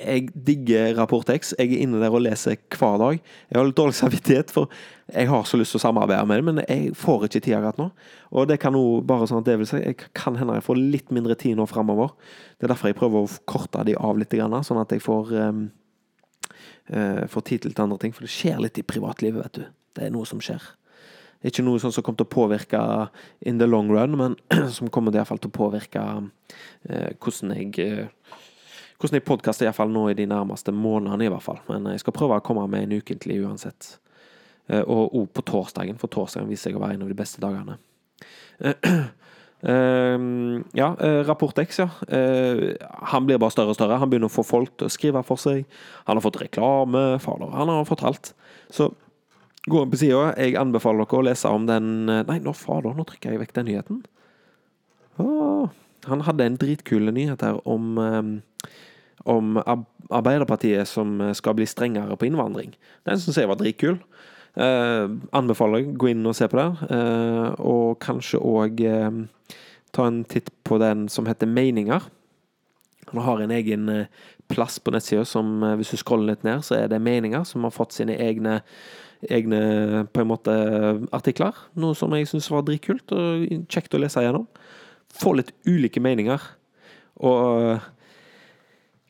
Jeg 0.02 0.30
digger 0.46 0.94
Rapport 1.00 1.26
X. 1.34 1.56
Jeg 1.58 1.74
er 1.74 1.82
inne 1.82 1.98
der 1.98 2.14
og 2.14 2.22
leser 2.22 2.54
hver 2.70 3.02
dag. 3.02 3.18
Jeg 3.50 3.58
har 3.58 3.66
litt 3.66 3.80
dårlig 3.82 3.98
samvittighet, 3.98 4.54
for 4.54 4.70
jeg 5.10 5.28
har 5.28 5.44
så 5.44 5.58
lyst 5.58 5.74
til 5.74 5.82
å 5.82 5.84
samarbeide 5.88 6.24
med 6.30 6.38
dem, 6.38 6.48
men 6.52 6.64
jeg 6.68 6.94
får 6.98 7.26
ikke 7.26 7.42
tid 7.42 7.58
akkurat 7.58 7.82
nå. 7.82 7.90
Og 8.30 8.48
det 8.48 8.60
kan 8.62 8.78
jo 8.78 9.02
bare 9.06 9.26
sånn 9.28 9.42
at 9.42 9.50
det 9.50 9.58
vil 9.58 9.68
si, 9.68 9.82
jeg 9.82 9.98
kan 10.14 10.38
hende 10.38 10.54
jeg 10.60 10.68
får 10.70 10.80
litt 10.80 11.14
mindre 11.14 11.36
tid 11.38 11.58
nå 11.58 11.66
framover. 11.70 12.14
Det 12.56 12.68
er 12.68 12.76
derfor 12.76 12.92
jeg 12.92 13.02
prøver 13.02 13.26
å 13.26 13.38
korte 13.50 13.84
de 13.90 13.98
av 13.98 14.18
litt, 14.22 14.38
sånn 14.38 14.82
at 14.82 14.94
jeg 14.94 15.02
får 15.02 15.34
får 16.90 17.44
tid 17.46 17.64
til 17.64 17.82
andre 17.82 17.98
ting. 18.02 18.12
For 18.14 18.26
det 18.26 18.32
skjer 18.32 18.58
litt 18.62 18.78
i 18.80 18.84
privatlivet, 18.86 19.42
vet 19.44 19.58
du. 19.60 19.66
Det 19.96 20.06
er 20.06 20.14
noe 20.14 20.26
som 20.28 20.40
skjer. 20.42 20.64
Er 21.42 21.50
ikke 21.50 21.64
noe 21.66 21.80
sånn 21.82 21.94
som 21.94 22.04
kommer 22.06 22.22
til 22.22 22.28
å 22.28 22.34
påvirke 22.36 22.80
in 23.48 23.58
the 23.58 23.66
long 23.66 23.90
run, 23.90 24.14
men 24.18 24.36
som 24.76 24.90
kommer 24.94 25.14
iallfall 25.14 25.40
til 25.42 25.50
å 25.50 25.56
påvirke 25.56 26.02
eh, 26.86 27.10
hvordan 27.18 27.56
jeg 27.56 27.86
uh, 27.86 28.36
hvordan 29.02 29.18
jeg 29.18 29.26
podkaster 29.26 29.66
iallfall 29.66 29.90
nå 29.90 30.04
i 30.12 30.18
de 30.18 30.28
nærmeste 30.30 30.70
månedene, 30.70 31.26
i 31.26 31.32
hvert 31.32 31.42
fall. 31.42 31.58
Men 31.66 31.90
jeg 31.90 32.04
skal 32.04 32.14
prøve 32.14 32.38
å 32.38 32.44
komme 32.46 32.68
med 32.70 32.86
en 32.86 33.00
ukentlig 33.02 33.40
uansett. 33.42 33.96
Og 34.70 35.16
òg 35.18 35.24
på 35.34 35.42
torsdagen, 35.42 35.98
for 35.98 36.06
torsdagen 36.06 36.46
viser 36.46 36.70
seg 36.70 36.78
å 36.78 36.82
være 36.84 36.94
en 36.94 37.02
av 37.02 37.10
de 37.10 37.16
beste 37.18 37.42
dagene. 37.42 37.74
Uh, 39.62 40.58
ja, 40.74 40.88
uh, 40.98 41.22
Rapport 41.26 41.58
X, 41.58 41.78
ja. 41.78 41.88
Uh, 42.10 42.72
han 43.12 43.26
blir 43.26 43.38
bare 43.38 43.54
større 43.54 43.74
og 43.74 43.78
større. 43.78 44.00
Han 44.02 44.10
begynner 44.10 44.30
å 44.30 44.34
få 44.34 44.44
folk 44.46 44.74
til 44.76 44.88
å 44.88 44.92
skrive 44.92 45.22
for 45.26 45.40
seg. 45.40 45.62
Han 46.08 46.18
har 46.18 46.24
fått 46.24 46.40
reklame. 46.42 47.04
Fader, 47.22 47.52
han 47.54 47.70
har 47.70 47.86
fått 47.88 48.04
alt. 48.08 48.32
Så 48.74 48.90
gå 49.70 49.82
inn 49.82 49.92
på 49.92 50.00
sida. 50.00 50.32
Jeg 50.34 50.58
anbefaler 50.58 51.06
dere 51.06 51.20
å 51.20 51.26
lese 51.28 51.52
om 51.54 51.68
den 51.70 51.92
Nei, 52.10 52.40
nå 52.42 52.54
fader, 52.58 52.96
nå 52.98 53.06
trykker 53.06 53.34
jeg 53.34 53.44
vekk 53.44 53.54
den 53.60 53.70
nyheten. 53.70 54.02
Oh, 55.22 55.68
han 56.08 56.24
hadde 56.26 56.48
en 56.48 56.58
dritkul 56.58 57.12
nyhet 57.14 57.44
her 57.44 57.60
om 57.68 57.98
um, 58.00 58.32
om 59.28 59.58
Arbeiderpartiet 59.62 60.88
som 60.90 61.20
skal 61.36 61.54
bli 61.54 61.66
strengere 61.70 62.16
på 62.18 62.26
innvandring. 62.26 62.72
Den 63.06 63.20
syns 63.22 63.38
jeg 63.38 63.46
var 63.46 63.60
dritkul. 63.60 64.00
Uh, 64.52 65.08
anbefaler 65.32 65.80
jeg 65.80 65.94
gå 65.96 66.10
inn 66.12 66.26
og 66.28 66.36
se 66.36 66.48
på 66.50 66.58
det. 66.58 66.88
Eh, 66.92 67.60
og 67.64 67.96
kanskje 68.04 68.40
òg 68.44 68.82
eh, 68.84 69.22
ta 69.96 70.08
en 70.08 70.22
titt 70.28 70.50
på 70.66 70.76
den 70.82 71.06
som 71.12 71.28
heter 71.28 71.48
Meninger. 71.48 72.04
Han 73.12 73.22
har 73.24 73.40
en 73.40 73.52
egen 73.52 73.88
plass 74.52 74.78
på 74.80 74.92
nettsida 74.92 75.24
som 75.28 75.64
hvis 75.76 75.92
du 75.92 75.98
scroller 76.00 76.32
litt 76.32 76.44
ned, 76.46 76.62
så 76.64 76.78
er 76.78 76.92
det 76.92 77.00
Meninger 77.02 77.44
som 77.48 77.64
har 77.66 77.74
fått 77.74 77.96
sine 77.96 78.14
egne, 78.20 78.60
egne 79.28 80.06
på 80.12 80.22
en 80.22 80.30
måte 80.30 80.54
artikler. 81.12 81.56
Noe 81.76 81.96
som 81.98 82.12
jeg 82.16 82.30
syns 82.30 82.48
var 82.52 82.64
dritkult 82.64 83.12
og 83.16 83.44
kjekt 83.72 83.96
å 83.96 84.00
lese 84.00 84.24
gjennom. 84.24 84.46
Få 85.12 85.34
litt 85.36 85.52
ulike 85.68 86.00
meninger. 86.00 86.40
Og 87.20 87.82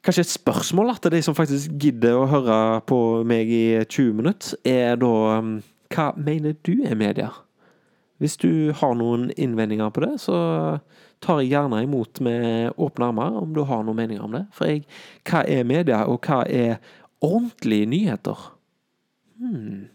Kanskje 0.03 0.25
et 0.25 0.33
spørsmål 0.35 0.97
til 0.99 1.15
de 1.15 1.21
som 1.23 1.35
faktisk 1.39 1.77
gidder 1.79 2.17
å 2.19 2.27
høre 2.27 2.59
på 2.91 2.97
meg 3.29 3.51
i 3.55 3.67
20 3.85 4.17
minutter, 4.19 4.57
er 4.67 4.99
da 4.99 5.13
um, 5.39 5.61
Hva 5.93 6.09
mener 6.17 6.57
du 6.67 6.83
er 6.89 6.99
media? 6.99 7.29
Hvis 8.19 8.35
du 8.41 8.73
har 8.79 8.97
noen 8.99 9.29
innvendinger 9.37 9.91
på 9.95 10.03
det, 10.03 10.17
så 10.23 10.37
tar 11.23 11.43
jeg 11.43 11.53
gjerne 11.53 11.83
imot 11.85 12.19
med 12.25 12.75
åpne 12.81 13.09
armer 13.13 13.39
om 13.43 13.55
du 13.55 13.63
har 13.67 13.83
noen 13.85 13.99
meninger 13.99 14.25
om 14.27 14.35
det. 14.35 14.45
For 14.57 14.71
jeg, 14.71 14.85
hva 15.29 15.45
er 15.47 15.67
media, 15.69 16.05
og 16.11 16.23
hva 16.27 16.41
er 16.51 16.81
ordentlige 17.23 17.91
nyheter? 17.91 18.47
Hmm. 19.39 19.91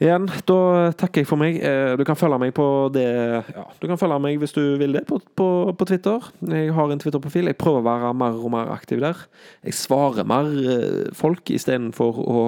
Igjen, 0.00 0.30
da 0.48 0.56
takker 0.96 1.20
jeg 1.20 1.28
for 1.28 1.40
meg. 1.40 1.58
Eh, 1.60 1.92
du 2.00 2.06
kan 2.08 2.16
følge 2.16 2.38
meg 2.40 2.54
på 2.56 2.64
det 2.94 3.04
ja, 3.04 3.64
Du 3.82 3.84
kan 3.84 3.98
følge 4.00 4.16
meg 4.24 4.38
hvis 4.40 4.54
du 4.56 4.62
vil 4.80 4.96
det, 4.96 5.02
på, 5.10 5.18
på, 5.36 5.48
på 5.76 5.86
Twitter. 5.90 6.24
Jeg 6.48 6.72
har 6.72 6.92
en 6.92 7.02
Twitter-profil. 7.02 7.50
Jeg 7.50 7.58
prøver 7.60 7.82
å 7.82 7.84
være 7.84 8.12
mer 8.16 8.38
og 8.40 8.54
mer 8.54 8.70
aktiv 8.72 9.02
der. 9.04 9.20
Jeg 9.66 9.76
svarer 9.76 10.24
mer 10.28 10.48
eh, 10.56 11.10
folk 11.16 11.52
istedenfor 11.52 12.22
å 12.24 12.44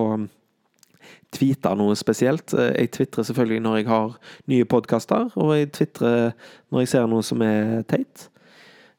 tweete 1.37 1.75
noe 1.77 1.99
spesielt. 2.01 2.57
Eh, 2.57 2.73
jeg 2.87 2.95
tvitrer 2.97 3.29
selvfølgelig 3.29 3.61
når 3.67 3.79
jeg 3.83 3.91
har 3.91 4.17
nye 4.55 4.71
podkaster, 4.73 5.29
og 5.37 5.53
jeg 5.59 5.75
tvitrer 5.77 6.33
når 6.73 6.87
jeg 6.87 6.93
ser 6.95 7.13
noe 7.13 7.27
som 7.27 7.45
er 7.45 7.85
teit. 7.85 8.31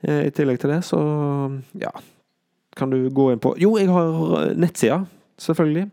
I 0.04 0.30
tillegg 0.36 0.60
til 0.60 0.74
det, 0.74 0.82
så 0.84 0.98
ja 1.80 1.94
Kan 2.76 2.92
du 2.92 3.06
gå 3.08 3.30
inn 3.32 3.40
på 3.40 3.54
Jo, 3.56 3.78
jeg 3.80 3.88
har 3.88 4.50
nettsida 4.60 4.98
selvfølgelig. 5.42 5.88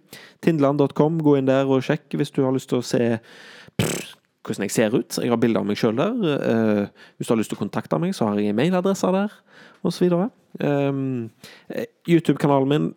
Tindland.com, 0.44 1.20
gå 1.24 1.36
inn 1.38 1.48
der 1.48 1.68
og 1.70 1.84
sjekk 1.86 2.18
hvis 2.18 2.32
du 2.34 2.42
har 2.44 2.54
lyst 2.56 2.70
til 2.72 2.80
å 2.80 2.86
se 2.86 3.04
pff, 3.80 4.16
hvordan 4.44 4.66
jeg 4.66 4.74
ser 4.74 4.96
ut. 4.96 5.18
Jeg 5.20 5.30
har 5.30 5.40
bilder 5.40 5.62
av 5.62 5.68
meg 5.68 5.78
sjøl 5.78 5.98
der. 5.98 6.14
Uh, 6.16 7.10
hvis 7.16 7.28
du 7.28 7.34
har 7.34 7.40
lyst 7.40 7.52
til 7.52 7.58
å 7.58 7.64
kontakte 7.64 8.00
meg, 8.00 8.14
så 8.16 8.30
har 8.30 8.40
jeg 8.40 8.56
mailadresser 8.56 9.12
der, 9.14 9.34
osv. 9.86 10.16
Um, 10.60 11.28
eh, 11.68 11.86
YouTube-kanalen 12.08 12.70
min 12.70 12.88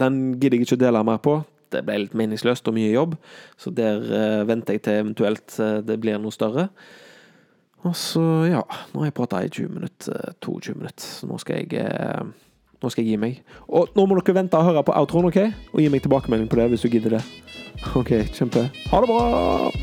den 0.00 0.20
gidder 0.40 0.56
jeg 0.56 0.66
ikke 0.66 0.78
å 0.78 0.82
dele 0.82 1.02
mer 1.06 1.18
på. 1.22 1.36
Det 1.72 1.82
ble 1.86 2.02
litt 2.02 2.16
meningsløst 2.16 2.68
og 2.68 2.76
mye 2.76 2.92
jobb, 2.92 3.16
så 3.60 3.72
der 3.72 4.04
uh, 4.04 4.42
venter 4.48 4.76
jeg 4.76 4.84
til 4.84 5.00
eventuelt 5.00 5.56
uh, 5.60 5.80
det 5.84 5.98
blir 6.02 6.20
noe 6.20 6.34
større. 6.34 6.68
Og 7.82 7.96
så, 7.98 8.22
ja 8.46 8.60
Nå 8.92 9.00
har 9.00 9.08
jeg 9.08 9.16
prata 9.16 9.40
i 9.42 9.50
20 9.50 9.72
minutter, 9.74 10.34
22 10.44 10.76
minutter, 10.78 11.02
så 11.02 11.26
nå 11.26 11.38
skal 11.42 11.64
jeg 11.64 11.80
nå 12.82 12.90
skal 12.92 13.04
jeg 13.04 13.14
gi 13.14 13.22
meg. 13.22 13.40
Og 13.68 13.94
nå 13.96 14.06
må 14.06 14.18
dere 14.18 14.36
vente 14.42 14.58
og 14.58 14.70
høre 14.70 14.84
på 14.86 14.96
outroen, 14.98 15.30
OK? 15.30 15.40
Og 15.72 15.82
gi 15.82 15.88
meg 15.92 16.04
tilbakemelding 16.04 16.50
på 16.50 16.60
det 16.60 16.68
hvis 16.74 16.86
du 16.86 16.92
gidder 16.92 17.18
det. 17.18 17.24
OK, 17.98 18.14
kjempe. 18.34 18.68
Ha 18.90 19.02
det 19.02 19.10
bra! 19.10 19.81